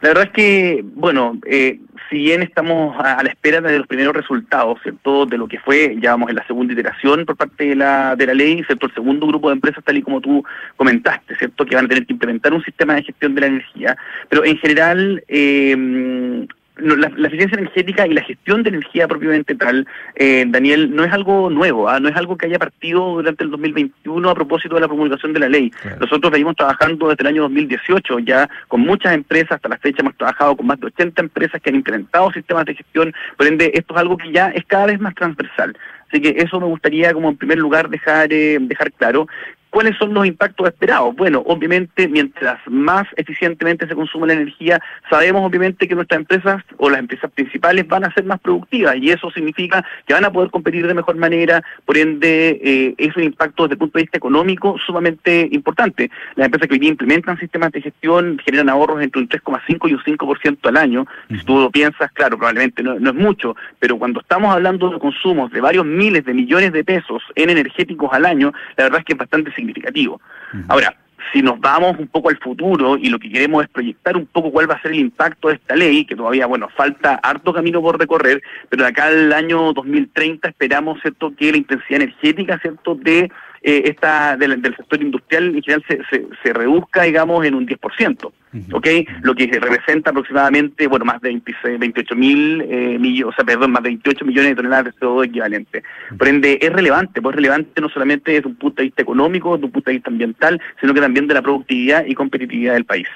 La 0.00 0.08
verdad 0.08 0.24
es 0.24 0.30
que, 0.30 0.82
bueno, 0.82 1.38
eh, 1.46 1.78
si 2.08 2.16
bien 2.16 2.42
estamos 2.42 2.96
a, 2.98 3.22
la 3.22 3.28
espera 3.28 3.60
de 3.60 3.78
los 3.78 3.86
primeros 3.86 4.14
resultados, 4.14 4.78
¿cierto? 4.82 5.26
De 5.26 5.36
lo 5.36 5.46
que 5.46 5.60
fue, 5.60 5.96
ya 6.00 6.12
vamos 6.12 6.30
en 6.30 6.36
la 6.36 6.46
segunda 6.46 6.72
iteración 6.72 7.26
por 7.26 7.36
parte 7.36 7.66
de 7.66 7.76
la, 7.76 8.16
de 8.16 8.26
la 8.26 8.34
ley, 8.34 8.64
¿cierto? 8.64 8.86
El 8.86 8.94
segundo 8.94 9.26
grupo 9.26 9.48
de 9.48 9.56
empresas, 9.56 9.84
tal 9.84 9.98
y 9.98 10.02
como 10.02 10.20
tú 10.20 10.42
comentaste, 10.76 11.36
¿cierto? 11.36 11.66
Que 11.66 11.76
van 11.76 11.84
a 11.84 11.88
tener 11.88 12.06
que 12.06 12.14
implementar 12.14 12.54
un 12.54 12.64
sistema 12.64 12.94
de 12.94 13.02
gestión 13.02 13.34
de 13.34 13.40
la 13.42 13.46
energía. 13.48 13.96
Pero 14.28 14.44
en 14.44 14.56
general, 14.58 15.22
eh, 15.28 16.46
la, 16.76 17.26
eficiencia 17.26 17.58
energética 17.58 18.06
y 18.06 18.14
la 18.14 18.22
gestión 18.22 18.62
de 18.62 18.70
energía 18.70 19.06
propiamente 19.08 19.54
tal, 19.54 19.86
eh, 20.14 20.44
Daniel, 20.46 20.94
no 20.94 21.04
es 21.04 21.12
algo 21.12 21.50
nuevo, 21.50 21.88
¿ah? 21.88 22.00
no 22.00 22.08
es 22.08 22.16
algo 22.16 22.36
que 22.36 22.46
haya 22.46 22.58
partido 22.58 23.14
durante 23.14 23.44
el 23.44 23.50
2021 23.50 24.30
a 24.30 24.34
propósito 24.34 24.74
de 24.74 24.82
la 24.82 24.88
promulgación 24.88 25.32
de 25.32 25.40
la 25.40 25.48
ley. 25.48 25.72
Nosotros 26.00 26.30
venimos 26.30 26.56
trabajando 26.56 27.08
desde 27.08 27.22
el 27.22 27.28
año 27.28 27.42
2018 27.42 28.18
ya 28.20 28.48
con 28.68 28.80
muchas 28.80 29.14
empresas, 29.14 29.52
hasta 29.52 29.68
la 29.68 29.78
fecha 29.78 30.02
hemos 30.02 30.16
trabajado 30.16 30.56
con 30.56 30.66
más 30.66 30.80
de 30.80 30.86
80 30.86 31.22
empresas 31.22 31.60
que 31.60 31.70
han 31.70 31.76
implementado 31.76 32.32
sistemas 32.32 32.64
de 32.64 32.74
gestión, 32.74 33.12
por 33.36 33.46
ende 33.46 33.70
esto 33.74 33.94
es 33.94 34.00
algo 34.00 34.16
que 34.16 34.32
ya 34.32 34.48
es 34.48 34.64
cada 34.66 34.86
vez 34.86 35.00
más 35.00 35.14
transversal. 35.14 35.76
Así 36.08 36.20
que 36.20 36.34
eso 36.38 36.58
me 36.58 36.66
gustaría 36.66 37.12
como 37.12 37.28
en 37.28 37.36
primer 37.36 37.58
lugar 37.58 37.88
dejar 37.88 38.32
eh, 38.32 38.58
dejar 38.60 38.90
claro 38.92 39.28
¿Cuáles 39.70 39.96
son 39.98 40.12
los 40.12 40.26
impactos 40.26 40.66
esperados? 40.66 41.14
Bueno, 41.14 41.42
obviamente, 41.46 42.08
mientras 42.08 42.58
más 42.66 43.06
eficientemente 43.16 43.86
se 43.86 43.94
consume 43.94 44.26
la 44.26 44.32
energía, 44.32 44.80
sabemos 45.08 45.46
obviamente 45.46 45.86
que 45.86 45.94
nuestras 45.94 46.20
empresas 46.20 46.64
o 46.76 46.90
las 46.90 46.98
empresas 46.98 47.30
principales 47.30 47.86
van 47.86 48.04
a 48.04 48.12
ser 48.12 48.24
más 48.24 48.40
productivas 48.40 48.96
y 48.96 49.10
eso 49.10 49.30
significa 49.30 49.84
que 50.06 50.14
van 50.14 50.24
a 50.24 50.32
poder 50.32 50.50
competir 50.50 50.86
de 50.86 50.94
mejor 50.94 51.16
manera, 51.16 51.62
por 51.84 51.96
ende, 51.96 52.60
eh, 52.62 52.94
es 52.98 53.16
un 53.16 53.22
impacto 53.22 53.62
desde 53.62 53.74
el 53.74 53.78
punto 53.78 53.98
de 53.98 54.02
vista 54.02 54.18
económico 54.18 54.76
sumamente 54.84 55.48
importante. 55.52 56.10
Las 56.34 56.46
empresas 56.46 56.66
que 56.66 56.74
hoy 56.74 56.80
día 56.80 56.90
implementan 56.90 57.38
sistemas 57.38 57.70
de 57.70 57.82
gestión 57.82 58.40
generan 58.44 58.68
ahorros 58.68 59.00
entre 59.02 59.22
un 59.22 59.28
3,5 59.28 59.88
y 59.88 59.94
un 59.94 60.00
5% 60.00 60.68
al 60.68 60.76
año. 60.76 61.06
Si 61.28 61.44
tú 61.44 61.60
lo 61.60 61.70
piensas, 61.70 62.10
claro, 62.12 62.36
probablemente 62.36 62.82
no, 62.82 62.98
no 62.98 63.10
es 63.10 63.16
mucho, 63.16 63.54
pero 63.78 63.98
cuando 63.98 64.20
estamos 64.20 64.52
hablando 64.52 64.90
de 64.90 64.98
consumos 64.98 65.52
de 65.52 65.60
varios 65.60 65.86
miles 65.86 66.24
de 66.24 66.34
millones 66.34 66.72
de 66.72 66.82
pesos 66.82 67.22
en 67.36 67.50
energéticos 67.50 68.10
al 68.12 68.26
año, 68.26 68.52
la 68.76 68.84
verdad 68.84 69.00
es 69.00 69.04
que 69.04 69.12
es 69.12 69.18
bastante 69.18 69.52
significativo. 69.60 70.20
Ahora, 70.68 70.96
si 71.32 71.42
nos 71.42 71.60
vamos 71.60 71.98
un 71.98 72.08
poco 72.08 72.28
al 72.28 72.38
futuro 72.38 72.96
y 72.96 73.08
lo 73.08 73.18
que 73.18 73.30
queremos 73.30 73.62
es 73.62 73.70
proyectar 73.70 74.16
un 74.16 74.26
poco 74.26 74.50
cuál 74.50 74.70
va 74.70 74.74
a 74.74 74.82
ser 74.82 74.92
el 74.92 75.00
impacto 75.00 75.48
de 75.48 75.54
esta 75.54 75.76
ley, 75.76 76.04
que 76.04 76.16
todavía, 76.16 76.46
bueno, 76.46 76.68
falta 76.76 77.14
harto 77.22 77.52
camino 77.52 77.80
por 77.80 77.98
recorrer, 77.98 78.42
pero 78.68 78.82
de 78.82 78.88
acá 78.88 79.06
al 79.06 79.32
año 79.32 79.72
2030 79.72 80.48
esperamos, 80.48 81.00
¿cierto?, 81.00 81.32
que 81.36 81.52
la 81.52 81.58
intensidad 81.58 82.02
energética, 82.02 82.58
¿cierto?, 82.58 82.94
de 82.94 83.30
eh, 83.62 83.82
esta 83.84 84.36
del, 84.36 84.60
sector 84.62 85.02
industrial 85.02 85.54
en 85.54 85.62
general 85.62 85.84
se, 85.86 86.00
se, 86.10 86.26
se 86.42 86.52
reduzca, 86.52 87.02
digamos, 87.02 87.44
en 87.44 87.54
un 87.54 87.66
10%. 87.66 88.32
¿Ok? 88.72 88.86
Lo 89.22 89.34
que 89.34 89.46
representa 89.46 90.10
aproximadamente, 90.10 90.86
bueno, 90.86 91.04
más 91.04 91.20
de 91.20 91.40
28 91.78 92.16
mil 92.16 92.62
eh, 92.62 92.98
millones, 92.98 93.32
o 93.32 93.36
sea, 93.36 93.44
perdón, 93.44 93.72
más 93.72 93.82
de 93.82 93.90
28 93.90 94.24
millones 94.24 94.50
de 94.50 94.56
toneladas 94.56 94.86
de 94.86 94.92
CO2 94.92 95.26
equivalente. 95.26 95.82
Por 96.18 96.28
ende, 96.28 96.58
es 96.60 96.72
relevante, 96.72 97.22
pues 97.22 97.34
es 97.34 97.36
relevante 97.36 97.80
no 97.80 97.88
solamente 97.88 98.32
desde 98.32 98.48
un 98.48 98.56
punto 98.56 98.82
de 98.82 98.88
vista 98.88 99.02
económico, 99.02 99.54
desde 99.54 99.66
un 99.66 99.72
punto 99.72 99.90
de 99.90 99.96
vista 99.96 100.10
ambiental, 100.10 100.60
sino 100.80 100.94
que 100.94 101.00
también 101.00 101.26
de 101.26 101.34
la 101.34 101.42
productividad 101.42 102.04
y 102.06 102.14
competitividad 102.14 102.74
del 102.74 102.84
país. 102.84 103.08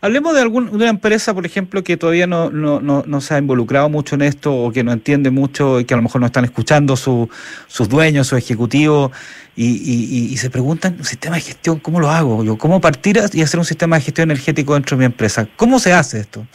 Hablemos 0.00 0.34
de 0.34 0.42
alguna 0.42 0.70
una 0.70 0.88
empresa, 0.88 1.32
por 1.32 1.46
ejemplo, 1.46 1.82
que 1.82 1.96
todavía 1.96 2.26
no, 2.26 2.50
no, 2.50 2.80
no, 2.80 3.04
no, 3.06 3.20
se 3.20 3.34
ha 3.34 3.38
involucrado 3.38 3.88
mucho 3.88 4.14
en 4.16 4.22
esto 4.22 4.54
o 4.54 4.70
que 4.70 4.84
no 4.84 4.92
entiende 4.92 5.30
mucho 5.30 5.80
y 5.80 5.86
que 5.86 5.94
a 5.94 5.96
lo 5.96 6.02
mejor 6.02 6.20
no 6.20 6.26
están 6.26 6.44
escuchando 6.44 6.96
su, 6.96 7.28
sus 7.68 7.88
dueños, 7.88 8.26
sus 8.26 8.38
ejecutivos 8.38 9.12
y, 9.56 9.66
y, 9.66 10.32
y, 10.32 10.36
se 10.36 10.50
preguntan, 10.50 10.96
¿un 10.98 11.04
sistema 11.04 11.36
de 11.36 11.42
gestión 11.42 11.78
cómo 11.78 12.00
lo 12.00 12.10
hago? 12.10 12.44
Yo, 12.44 12.58
¿Cómo 12.58 12.80
partir 12.80 13.18
y 13.32 13.40
hacer 13.40 13.58
un 13.58 13.64
sistema 13.64 13.96
de 13.96 14.02
gestión 14.02 14.30
energético 14.30 14.74
dentro 14.74 14.96
de 14.96 14.98
mi 15.00 15.06
empresa? 15.06 15.48
¿Cómo 15.56 15.78
se 15.78 15.92
hace 15.92 16.20
esto? 16.20 16.46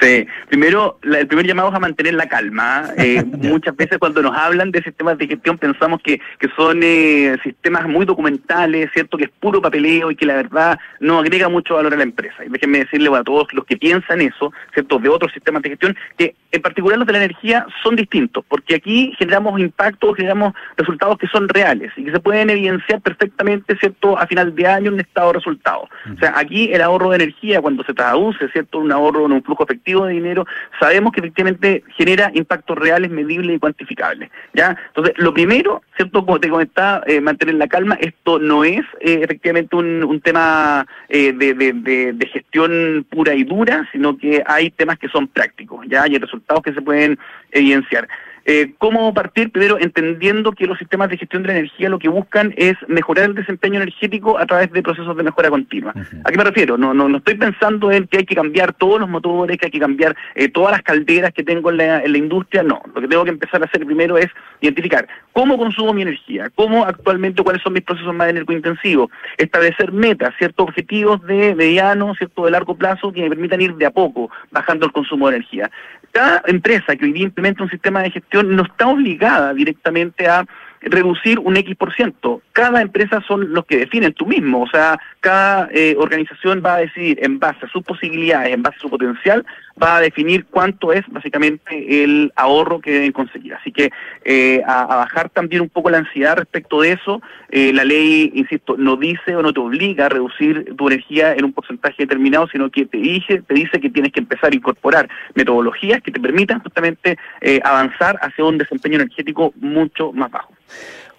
Sí, 0.00 0.26
primero, 0.48 0.98
el 1.02 1.26
primer 1.26 1.46
llamado 1.46 1.70
es 1.70 1.74
a 1.74 1.80
mantener 1.80 2.14
la 2.14 2.28
calma. 2.28 2.90
Eh, 2.96 3.24
muchas 3.26 3.74
veces 3.76 3.98
cuando 3.98 4.22
nos 4.22 4.36
hablan 4.36 4.70
de 4.70 4.82
sistemas 4.82 5.18
de 5.18 5.26
gestión 5.26 5.58
pensamos 5.58 6.00
que, 6.02 6.20
que 6.38 6.48
son 6.56 6.80
eh, 6.82 7.36
sistemas 7.42 7.88
muy 7.88 8.06
documentales, 8.06 8.90
¿cierto? 8.92 9.16
Que 9.16 9.24
es 9.24 9.30
puro 9.40 9.60
papeleo 9.60 10.10
y 10.10 10.16
que 10.16 10.26
la 10.26 10.36
verdad 10.36 10.78
no 11.00 11.18
agrega 11.18 11.48
mucho 11.48 11.74
valor 11.74 11.94
a 11.94 11.96
la 11.96 12.02
empresa. 12.04 12.44
Y 12.44 12.48
déjenme 12.48 12.80
decirle 12.80 13.10
a 13.16 13.24
todos 13.24 13.52
los 13.52 13.64
que 13.64 13.76
piensan 13.76 14.20
eso, 14.20 14.52
¿cierto? 14.72 14.98
De 14.98 15.08
otros 15.08 15.32
sistemas 15.32 15.62
de 15.62 15.70
gestión, 15.70 15.96
que 16.16 16.34
en 16.52 16.62
particular 16.62 16.98
los 16.98 17.06
de 17.06 17.12
la 17.14 17.24
energía 17.24 17.66
son 17.82 17.96
distintos, 17.96 18.44
porque 18.48 18.76
aquí 18.76 19.12
generamos 19.18 19.58
impactos, 19.58 20.16
generamos 20.16 20.54
resultados 20.76 21.18
que 21.18 21.26
son 21.26 21.48
reales 21.48 21.92
y 21.96 22.04
que 22.04 22.12
se 22.12 22.20
pueden 22.20 22.50
evidenciar 22.50 23.00
perfectamente, 23.00 23.76
¿cierto? 23.78 24.18
A 24.18 24.26
final 24.26 24.54
de 24.54 24.66
año 24.66 24.92
un 24.92 25.00
estado 25.00 25.28
de 25.28 25.38
resultados. 25.38 25.88
O 26.14 26.18
sea, 26.18 26.34
aquí 26.36 26.70
el 26.72 26.82
ahorro 26.82 27.10
de 27.10 27.16
energía, 27.16 27.60
cuando 27.60 27.82
se 27.84 27.94
traduce, 27.94 28.48
¿cierto? 28.50 28.78
Un 28.78 28.92
ahorro 28.92 29.26
en 29.26 29.32
un 29.32 29.42
flujo 29.42 29.64
efectivo 29.64 29.87
de 29.88 30.12
dinero, 30.12 30.46
sabemos 30.78 31.12
que 31.12 31.20
efectivamente 31.20 31.82
genera 31.96 32.30
impactos 32.34 32.78
reales, 32.78 33.10
medibles 33.10 33.56
y 33.56 33.58
cuantificables. 33.58 34.30
¿ya? 34.52 34.76
Entonces, 34.88 35.14
lo 35.18 35.32
primero, 35.32 35.82
¿cierto? 35.96 36.24
Como 36.24 36.40
te 36.40 36.48
comentaba, 36.48 37.02
eh, 37.06 37.20
mantener 37.20 37.54
la 37.56 37.68
calma, 37.68 37.96
esto 38.00 38.38
no 38.38 38.64
es 38.64 38.80
eh, 39.00 39.20
efectivamente 39.22 39.76
un, 39.76 40.04
un 40.04 40.20
tema 40.20 40.86
eh, 41.08 41.32
de, 41.32 41.54
de, 41.54 42.12
de, 42.12 42.26
gestión 42.28 43.06
pura 43.08 43.34
y 43.34 43.44
dura, 43.44 43.88
sino 43.92 44.16
que 44.16 44.42
hay 44.46 44.70
temas 44.70 44.98
que 44.98 45.08
son 45.08 45.28
prácticos, 45.28 45.86
¿ya? 45.88 46.02
hay 46.02 46.18
resultados 46.18 46.62
que 46.62 46.74
se 46.74 46.82
pueden 46.82 47.18
evidenciar. 47.50 48.08
Eh, 48.44 48.74
¿Cómo 48.78 49.12
partir? 49.14 49.50
Primero, 49.50 49.78
entendiendo 49.78 50.52
que 50.52 50.66
los 50.66 50.78
sistemas 50.78 51.10
de 51.10 51.18
gestión 51.18 51.42
de 51.42 51.48
la 51.48 51.58
energía 51.58 51.88
lo 51.88 51.98
que 51.98 52.08
buscan 52.08 52.54
es 52.56 52.74
mejorar 52.86 53.26
el 53.26 53.34
desempeño 53.34 53.80
energético 53.80 54.38
a 54.38 54.46
través 54.46 54.72
de 54.72 54.82
procesos 54.82 55.16
de 55.16 55.22
mejora 55.22 55.50
continua. 55.50 55.92
¿A 56.24 56.30
qué 56.30 56.36
me 56.36 56.44
refiero? 56.44 56.78
No, 56.78 56.94
no, 56.94 57.08
no 57.08 57.18
estoy 57.18 57.34
pensando 57.34 57.90
en 57.92 58.06
que 58.06 58.18
hay 58.18 58.24
que 58.24 58.34
cambiar 58.34 58.72
todos 58.72 59.00
los 59.00 59.08
motores, 59.08 59.58
que 59.58 59.66
hay 59.66 59.70
que 59.70 59.80
cambiar 59.80 60.16
eh, 60.34 60.48
todas 60.48 60.72
las 60.72 60.82
calderas 60.82 61.32
que 61.32 61.42
tengo 61.42 61.70
en 61.70 61.76
la, 61.76 62.02
en 62.02 62.12
la 62.12 62.18
industria. 62.18 62.62
No, 62.62 62.80
lo 62.94 63.00
que 63.00 63.08
tengo 63.08 63.24
que 63.24 63.30
empezar 63.30 63.62
a 63.62 63.66
hacer 63.66 63.84
primero 63.84 64.16
es 64.16 64.28
identificar 64.60 65.06
cómo 65.32 65.58
consumo 65.58 65.92
mi 65.92 66.02
energía, 66.02 66.50
cómo 66.54 66.84
actualmente, 66.84 67.42
cuáles 67.42 67.62
son 67.62 67.72
mis 67.72 67.82
procesos 67.82 68.14
más 68.14 68.28
energointensivos, 68.28 69.10
establecer 69.36 69.92
metas, 69.92 70.34
ciertos 70.38 70.68
objetivos 70.68 71.22
de 71.26 71.54
mediano, 71.54 72.14
cierto 72.14 72.44
de 72.44 72.50
largo 72.50 72.76
plazo 72.76 73.12
que 73.12 73.22
me 73.22 73.28
permitan 73.28 73.60
ir 73.60 73.74
de 73.74 73.86
a 73.86 73.90
poco 73.90 74.30
bajando 74.50 74.86
el 74.86 74.92
consumo 74.92 75.28
de 75.28 75.36
energía 75.36 75.70
cada 76.12 76.42
empresa 76.46 76.96
que 76.96 77.04
hoy 77.04 77.12
día 77.12 77.24
implementa 77.24 77.62
un 77.62 77.70
sistema 77.70 78.02
de 78.02 78.10
gestión 78.10 78.54
no 78.56 78.62
está 78.62 78.88
obligada 78.88 79.54
directamente 79.54 80.26
a 80.26 80.44
reducir 80.80 81.38
un 81.38 81.56
X 81.56 81.76
por 81.76 81.94
ciento. 81.94 82.42
Cada 82.52 82.80
empresa 82.80 83.22
son 83.26 83.52
los 83.52 83.66
que 83.66 83.78
definen 83.78 84.12
tú 84.12 84.26
mismo, 84.26 84.62
o 84.62 84.68
sea, 84.68 84.98
cada 85.20 85.68
eh, 85.72 85.96
organización 85.98 86.62
va 86.64 86.76
a 86.76 86.78
decidir 86.78 87.18
en 87.22 87.38
base 87.38 87.66
a 87.66 87.68
sus 87.68 87.82
posibilidades, 87.82 88.52
en 88.52 88.62
base 88.62 88.76
a 88.76 88.80
su 88.80 88.90
potencial, 88.90 89.44
va 89.80 89.96
a 89.96 90.00
definir 90.00 90.44
cuánto 90.46 90.92
es 90.92 91.04
básicamente 91.08 92.02
el 92.02 92.32
ahorro 92.36 92.80
que 92.80 92.92
deben 92.92 93.12
conseguir. 93.12 93.54
Así 93.54 93.72
que 93.72 93.90
eh, 94.24 94.62
a, 94.66 94.84
bajar 94.86 95.28
también 95.30 95.62
un 95.62 95.68
poco 95.68 95.90
la 95.90 95.98
ansiedad 95.98 96.36
respecto 96.36 96.80
de 96.80 96.92
eso, 96.92 97.20
eh, 97.50 97.72
la 97.72 97.84
ley, 97.84 98.32
insisto, 98.34 98.76
no 98.76 98.96
dice 98.96 99.36
o 99.36 99.42
no 99.42 99.52
te 99.52 99.60
obliga 99.60 100.06
a 100.06 100.08
reducir 100.08 100.74
tu 100.76 100.88
energía 100.88 101.34
en 101.34 101.44
un 101.44 101.52
porcentaje 101.52 102.04
determinado, 102.04 102.48
sino 102.48 102.70
que 102.70 102.86
te 102.86 102.98
dice, 102.98 103.42
te 103.42 103.54
dice 103.54 103.80
que 103.80 103.90
tienes 103.90 104.12
que 104.12 104.20
empezar 104.20 104.52
a 104.52 104.56
incorporar 104.56 105.08
metodologías 105.34 106.02
que 106.02 106.10
te 106.10 106.20
permitan 106.20 106.60
justamente 106.60 107.16
avanzar 107.62 108.18
hacia 108.20 108.44
un 108.44 108.58
desempeño 108.58 108.96
energético 108.96 109.52
mucho 109.56 110.12
más 110.12 110.30
bajo. 110.30 110.52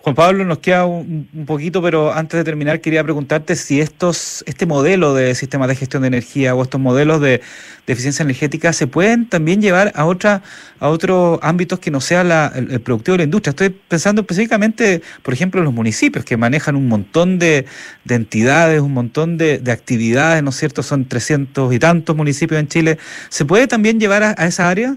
Juan 0.02 0.16
Pablo, 0.16 0.46
nos 0.46 0.60
queda 0.60 0.86
un, 0.86 1.28
poquito, 1.46 1.82
pero 1.82 2.14
antes 2.14 2.38
de 2.38 2.46
terminar 2.46 2.80
quería 2.80 3.04
preguntarte 3.04 3.58
si 3.58 3.82
estos, 3.82 4.46
este 4.48 4.66
modelo 4.66 5.14
de 5.14 5.36
sistemas 5.36 5.68
de 5.68 5.76
gestión 5.76 6.04
de 6.04 6.08
energía 6.08 6.56
o 6.56 6.64
estos 6.64 6.80
modelos 6.80 7.20
de, 7.20 7.42
eficiencia 7.86 8.22
energética 8.22 8.72
se 8.72 8.86
pueden 8.86 9.28
también 9.28 9.64
llevar 9.64 9.92
a 9.96 10.06
otra, 10.06 10.44
a 10.80 10.90
otros 10.90 11.40
ámbitos 11.42 11.80
que 11.80 11.90
no 11.90 12.02
sea 12.02 12.22
el, 12.56 12.80
productivo 12.82 13.14
de 13.14 13.18
la 13.18 13.24
industria. 13.24 13.50
Estoy 13.50 13.70
pensando 13.72 14.22
específicamente, 14.22 15.02
por 15.24 15.34
ejemplo, 15.34 15.60
en 15.60 15.66
los 15.66 15.74
municipios 15.74 16.24
que 16.24 16.38
manejan 16.38 16.76
un 16.76 16.88
montón 16.88 17.40
de, 17.40 17.66
entidades, 18.08 18.80
un 18.82 18.94
montón 18.94 19.38
de, 19.38 19.62
actividades, 19.70 20.44
¿no 20.44 20.52
es 20.52 20.56
cierto? 20.56 20.84
Son 20.84 21.06
300 21.06 21.74
y 21.74 21.80
tantos 21.80 22.16
municipios 22.16 22.60
en 22.60 22.68
Chile. 22.68 22.98
¿Se 23.30 23.44
puede 23.44 23.68
también 23.68 24.00
llevar 24.00 24.24
a 24.24 24.46
esa 24.46 24.70
área? 24.70 24.96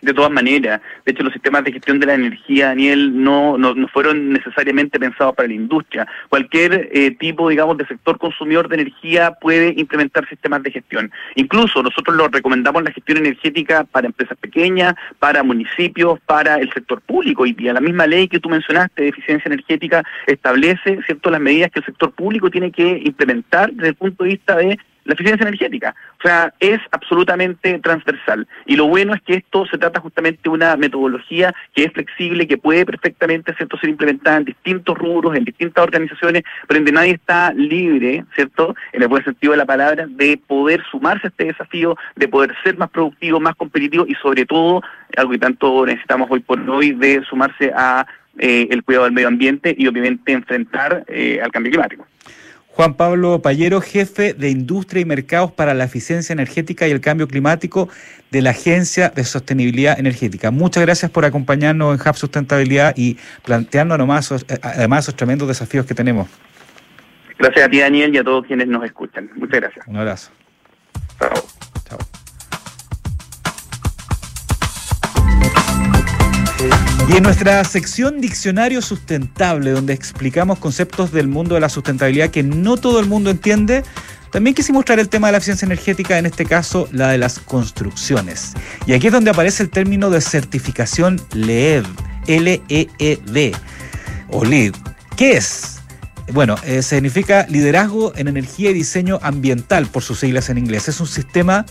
De 0.00 0.14
todas 0.14 0.30
maneras. 0.30 0.80
De 1.04 1.12
hecho, 1.12 1.22
los 1.22 1.32
sistemas 1.32 1.64
de 1.64 1.72
gestión 1.72 2.00
de 2.00 2.06
la 2.06 2.14
energía, 2.14 2.68
Daniel, 2.68 3.22
no, 3.22 3.58
no, 3.58 3.74
no 3.74 3.88
fueron 3.88 4.32
necesariamente 4.32 4.98
pensados 4.98 5.34
para 5.34 5.48
la 5.48 5.54
industria. 5.54 6.06
Cualquier 6.28 6.88
eh, 6.92 7.10
tipo, 7.12 7.48
digamos, 7.48 7.76
de 7.78 7.86
sector 7.86 8.18
consumidor 8.18 8.68
de 8.68 8.76
energía 8.76 9.32
puede 9.40 9.74
implementar 9.76 10.28
sistemas 10.28 10.62
de 10.62 10.70
gestión. 10.70 11.10
Incluso 11.34 11.82
nosotros 11.82 12.16
lo 12.16 12.28
recomendamos 12.28 12.82
la 12.82 12.92
gestión 12.92 13.18
energética 13.18 13.84
para 13.84 14.06
empresas 14.06 14.38
pequeñas, 14.38 14.94
para 15.18 15.42
municipios, 15.42 16.20
para 16.26 16.56
el 16.56 16.72
sector 16.72 17.00
público. 17.00 17.46
Y 17.46 17.54
la 17.54 17.80
misma 17.80 18.06
ley 18.06 18.28
que 18.28 18.40
tú 18.40 18.48
mencionaste 18.48 19.02
de 19.02 19.08
eficiencia 19.08 19.48
energética 19.48 20.04
establece, 20.26 21.00
¿cierto?, 21.04 21.30
las 21.30 21.40
medidas 21.40 21.70
que 21.70 21.80
el 21.80 21.86
sector 21.86 22.12
público 22.12 22.50
tiene 22.50 22.70
que 22.70 23.00
implementar 23.04 23.72
desde 23.72 23.88
el 23.88 23.94
punto 23.94 24.24
de 24.24 24.30
vista 24.30 24.56
de 24.56 24.78
la 25.08 25.14
eficiencia 25.14 25.48
energética. 25.48 25.94
O 26.18 26.22
sea, 26.22 26.52
es 26.60 26.78
absolutamente 26.92 27.78
transversal. 27.78 28.46
Y 28.66 28.76
lo 28.76 28.86
bueno 28.86 29.14
es 29.14 29.22
que 29.22 29.34
esto 29.36 29.66
se 29.66 29.78
trata 29.78 30.00
justamente 30.00 30.40
de 30.44 30.50
una 30.50 30.76
metodología 30.76 31.54
que 31.74 31.84
es 31.84 31.92
flexible, 31.92 32.46
que 32.46 32.58
puede 32.58 32.84
perfectamente 32.84 33.54
¿cierto? 33.54 33.78
ser 33.78 33.88
implementada 33.88 34.36
en 34.36 34.44
distintos 34.44 34.96
rubros, 34.98 35.34
en 35.34 35.44
distintas 35.44 35.82
organizaciones, 35.82 36.42
pero 36.66 36.78
donde 36.78 36.92
nadie 36.92 37.12
está 37.12 37.54
libre, 37.54 38.24
¿cierto? 38.34 38.76
En 38.92 39.02
el 39.02 39.08
buen 39.08 39.24
sentido 39.24 39.52
de 39.52 39.56
la 39.56 39.66
palabra, 39.66 40.06
de 40.06 40.38
poder 40.46 40.82
sumarse 40.90 41.26
a 41.26 41.30
este 41.30 41.46
desafío, 41.46 41.96
de 42.14 42.28
poder 42.28 42.54
ser 42.62 42.76
más 42.76 42.90
productivo, 42.90 43.40
más 43.40 43.56
competitivo 43.56 44.04
y 44.06 44.14
sobre 44.16 44.44
todo, 44.44 44.82
algo 45.16 45.32
que 45.32 45.38
tanto 45.38 45.86
necesitamos 45.86 46.28
hoy 46.30 46.40
por 46.40 46.60
hoy, 46.68 46.92
de 46.92 47.22
sumarse 47.24 47.72
a 47.74 48.06
eh, 48.38 48.68
el 48.70 48.84
cuidado 48.84 49.06
del 49.06 49.14
medio 49.14 49.28
ambiente 49.28 49.74
y 49.76 49.86
obviamente 49.86 50.32
enfrentar 50.32 51.04
eh, 51.08 51.40
al 51.42 51.50
cambio 51.50 51.72
climático. 51.72 52.06
Juan 52.78 52.94
Pablo 52.94 53.42
Payero, 53.42 53.80
jefe 53.80 54.34
de 54.34 54.50
Industria 54.50 55.00
y 55.00 55.04
Mercados 55.04 55.50
para 55.50 55.74
la 55.74 55.82
Eficiencia 55.82 56.32
Energética 56.32 56.86
y 56.86 56.92
el 56.92 57.00
Cambio 57.00 57.26
Climático 57.26 57.88
de 58.30 58.40
la 58.40 58.50
Agencia 58.50 59.08
de 59.08 59.24
Sostenibilidad 59.24 59.98
Energética. 59.98 60.52
Muchas 60.52 60.84
gracias 60.84 61.10
por 61.10 61.24
acompañarnos 61.24 62.00
en 62.00 62.08
Hub 62.08 62.14
Sustentabilidad 62.14 62.94
y 62.96 63.16
plantearnos 63.44 63.98
nomás, 63.98 64.30
eh, 64.30 64.60
además 64.62 65.06
esos 65.06 65.16
tremendos 65.16 65.48
desafíos 65.48 65.86
que 65.86 65.94
tenemos. 65.94 66.28
Gracias 67.36 67.66
a 67.66 67.68
ti, 67.68 67.80
Daniel, 67.80 68.14
y 68.14 68.18
a 68.18 68.22
todos 68.22 68.46
quienes 68.46 68.68
nos 68.68 68.84
escuchan. 68.84 69.28
Muchas 69.34 69.60
gracias. 69.60 69.84
Un 69.88 69.96
abrazo. 69.96 70.30
Chao. 71.18 71.32
Chao. 71.88 71.98
Y 77.08 77.16
en 77.16 77.22
nuestra 77.22 77.64
sección 77.64 78.20
Diccionario 78.20 78.82
Sustentable, 78.82 79.70
donde 79.70 79.94
explicamos 79.94 80.58
conceptos 80.58 81.10
del 81.12 81.28
mundo 81.28 81.54
de 81.54 81.60
la 81.60 81.68
sustentabilidad 81.68 82.30
que 82.30 82.42
no 82.42 82.76
todo 82.76 83.00
el 83.00 83.06
mundo 83.06 83.30
entiende, 83.30 83.82
también 84.30 84.54
quisimos 84.54 84.84
traer 84.84 85.00
el 85.00 85.08
tema 85.08 85.28
de 85.28 85.32
la 85.32 85.38
eficiencia 85.38 85.64
energética, 85.64 86.18
en 86.18 86.26
este 86.26 86.44
caso 86.44 86.88
la 86.92 87.08
de 87.08 87.18
las 87.18 87.38
construcciones. 87.38 88.52
Y 88.86 88.92
aquí 88.92 89.06
es 89.06 89.12
donde 89.12 89.30
aparece 89.30 89.62
el 89.62 89.70
término 89.70 90.10
de 90.10 90.20
certificación 90.20 91.20
LEED, 91.32 91.84
L-E-E-D, 92.26 93.52
o 94.30 94.44
LEED. 94.44 94.74
¿Qué 95.16 95.38
es? 95.38 95.77
Bueno, 96.32 96.56
eh, 96.64 96.82
significa 96.82 97.46
liderazgo 97.48 98.12
en 98.16 98.28
energía 98.28 98.70
y 98.70 98.74
diseño 98.74 99.18
ambiental, 99.22 99.86
por 99.86 100.02
sus 100.02 100.20
siglas 100.20 100.50
en 100.50 100.58
inglés. 100.58 100.88
Es 100.88 101.00
un 101.00 101.06
sistema 101.06 101.64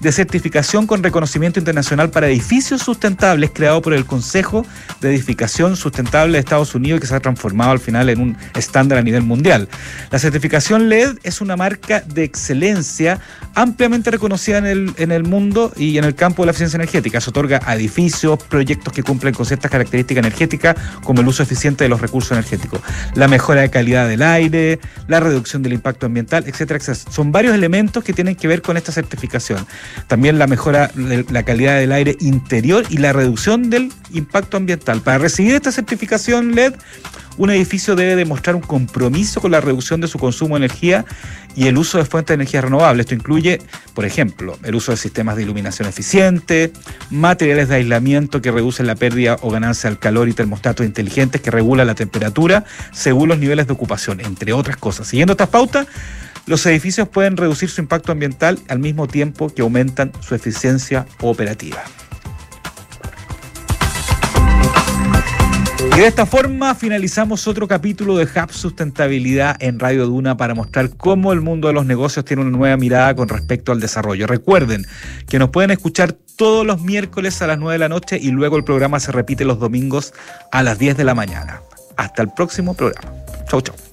de 0.00 0.10
certificación 0.10 0.86
con 0.86 1.02
reconocimiento 1.02 1.60
internacional 1.60 2.10
para 2.10 2.28
edificios 2.28 2.82
sustentables 2.82 3.50
creado 3.54 3.80
por 3.82 3.92
el 3.92 4.06
Consejo 4.06 4.66
de 5.00 5.10
Edificación 5.10 5.76
Sustentable 5.76 6.32
de 6.32 6.38
Estados 6.40 6.74
Unidos 6.74 7.00
que 7.00 7.06
se 7.06 7.14
ha 7.14 7.20
transformado 7.20 7.70
al 7.70 7.78
final 7.78 8.08
en 8.08 8.20
un 8.20 8.36
estándar 8.56 8.98
a 8.98 9.02
nivel 9.02 9.22
mundial. 9.22 9.68
La 10.10 10.18
certificación 10.18 10.88
LED 10.88 11.18
es 11.22 11.40
una 11.40 11.56
marca 11.56 12.00
de 12.00 12.24
excelencia 12.24 13.20
ampliamente 13.54 14.10
reconocida 14.10 14.58
en 14.58 14.66
el, 14.66 14.94
en 14.96 15.12
el 15.12 15.22
mundo 15.22 15.72
y 15.76 15.98
en 15.98 16.04
el 16.04 16.14
campo 16.14 16.42
de 16.42 16.46
la 16.46 16.50
eficiencia 16.50 16.76
energética. 16.76 17.20
Se 17.20 17.30
otorga 17.30 17.60
a 17.64 17.76
edificios, 17.76 18.42
proyectos 18.44 18.92
que 18.92 19.02
cumplen 19.02 19.34
con 19.34 19.46
ciertas 19.46 19.70
características 19.70 20.24
energéticas, 20.24 20.76
como 21.04 21.20
el 21.20 21.28
uso 21.28 21.42
eficiente 21.42 21.84
de 21.84 21.88
los 21.90 22.00
recursos 22.00 22.32
energéticos, 22.32 22.80
la 23.14 23.28
mejora 23.28 23.60
de 23.60 23.70
calidad 23.70 23.99
del 24.06 24.22
aire, 24.22 24.78
la 25.08 25.20
reducción 25.20 25.62
del 25.62 25.72
impacto 25.72 26.06
ambiental, 26.06 26.44
etcétera, 26.46 26.78
etcétera. 26.78 27.12
Son 27.12 27.32
varios 27.32 27.54
elementos 27.54 28.04
que 28.04 28.12
tienen 28.12 28.36
que 28.36 28.48
ver 28.48 28.62
con 28.62 28.76
esta 28.76 28.92
certificación. 28.92 29.66
También 30.06 30.38
la 30.38 30.46
mejora 30.46 30.90
de 30.94 31.24
la 31.30 31.42
calidad 31.42 31.78
del 31.78 31.92
aire 31.92 32.16
interior 32.20 32.84
y 32.88 32.98
la 32.98 33.12
reducción 33.12 33.70
del 33.70 33.92
impacto 34.12 34.56
ambiental. 34.56 35.00
Para 35.00 35.18
recibir 35.18 35.54
esta 35.54 35.72
certificación 35.72 36.54
LED, 36.54 36.74
un 37.36 37.50
edificio 37.50 37.96
debe 37.96 38.16
demostrar 38.16 38.54
un 38.54 38.62
compromiso 38.62 39.40
con 39.40 39.50
la 39.50 39.60
reducción 39.60 40.00
de 40.00 40.08
su 40.08 40.18
consumo 40.18 40.58
de 40.58 40.66
energía 40.66 41.06
y 41.56 41.66
el 41.66 41.78
uso 41.78 41.98
de 41.98 42.04
fuentes 42.04 42.28
de 42.28 42.34
energía 42.34 42.60
renovable. 42.60 43.00
Esto 43.00 43.14
incluye, 43.14 43.60
por 43.94 44.04
ejemplo, 44.04 44.58
el 44.62 44.74
uso 44.74 44.92
de 44.92 44.98
sistemas 44.98 45.36
de 45.36 45.42
iluminación 45.42 45.88
eficiente, 45.88 46.72
materiales 47.10 47.68
de 47.68 47.76
aislamiento 47.76 48.40
que 48.40 48.50
reducen 48.50 48.86
la 48.86 48.94
pérdida 48.94 49.36
o 49.42 49.50
ganancia 49.50 49.88
del 49.88 49.98
calor 49.98 50.28
y 50.28 50.32
termostatos 50.32 50.86
inteligentes 50.86 51.40
que 51.40 51.50
regulan 51.50 51.86
la 51.86 51.94
temperatura 51.94 52.64
según 52.92 53.28
los 53.28 53.38
niveles 53.38 53.66
de 53.66 53.72
ocupación, 53.72 53.89
entre 54.20 54.52
otras 54.52 54.76
cosas. 54.76 55.08
Siguiendo 55.08 55.32
estas 55.32 55.48
pautas, 55.48 55.86
los 56.46 56.64
edificios 56.66 57.08
pueden 57.08 57.36
reducir 57.36 57.68
su 57.68 57.80
impacto 57.80 58.12
ambiental 58.12 58.58
al 58.68 58.78
mismo 58.78 59.06
tiempo 59.06 59.50
que 59.50 59.62
aumentan 59.62 60.12
su 60.20 60.34
eficiencia 60.34 61.06
operativa. 61.20 61.82
Y 65.96 66.00
de 66.00 66.06
esta 66.06 66.24
forma 66.24 66.74
finalizamos 66.74 67.48
otro 67.48 67.66
capítulo 67.66 68.16
de 68.16 68.24
Hub 68.24 68.52
Sustentabilidad 68.52 69.56
en 69.60 69.78
Radio 69.80 70.06
Duna 70.06 70.36
para 70.36 70.54
mostrar 70.54 70.90
cómo 70.96 71.32
el 71.32 71.40
mundo 71.40 71.68
de 71.68 71.74
los 71.74 71.84
negocios 71.84 72.24
tiene 72.24 72.42
una 72.42 72.56
nueva 72.56 72.76
mirada 72.76 73.14
con 73.14 73.28
respecto 73.28 73.72
al 73.72 73.80
desarrollo. 73.80 74.26
Recuerden 74.26 74.86
que 75.28 75.38
nos 75.38 75.50
pueden 75.50 75.70
escuchar 75.70 76.12
todos 76.12 76.64
los 76.64 76.80
miércoles 76.80 77.42
a 77.42 77.46
las 77.46 77.58
9 77.58 77.72
de 77.74 77.78
la 77.78 77.88
noche 77.88 78.18
y 78.20 78.30
luego 78.30 78.56
el 78.56 78.64
programa 78.64 79.00
se 79.00 79.10
repite 79.12 79.44
los 79.44 79.58
domingos 79.58 80.14
a 80.52 80.62
las 80.62 80.78
10 80.78 80.96
de 80.96 81.04
la 81.04 81.14
mañana. 81.14 81.60
Hasta 81.96 82.22
el 82.22 82.30
próximo 82.30 82.74
programa. 82.74 83.29
쭉쭉. 83.50 83.89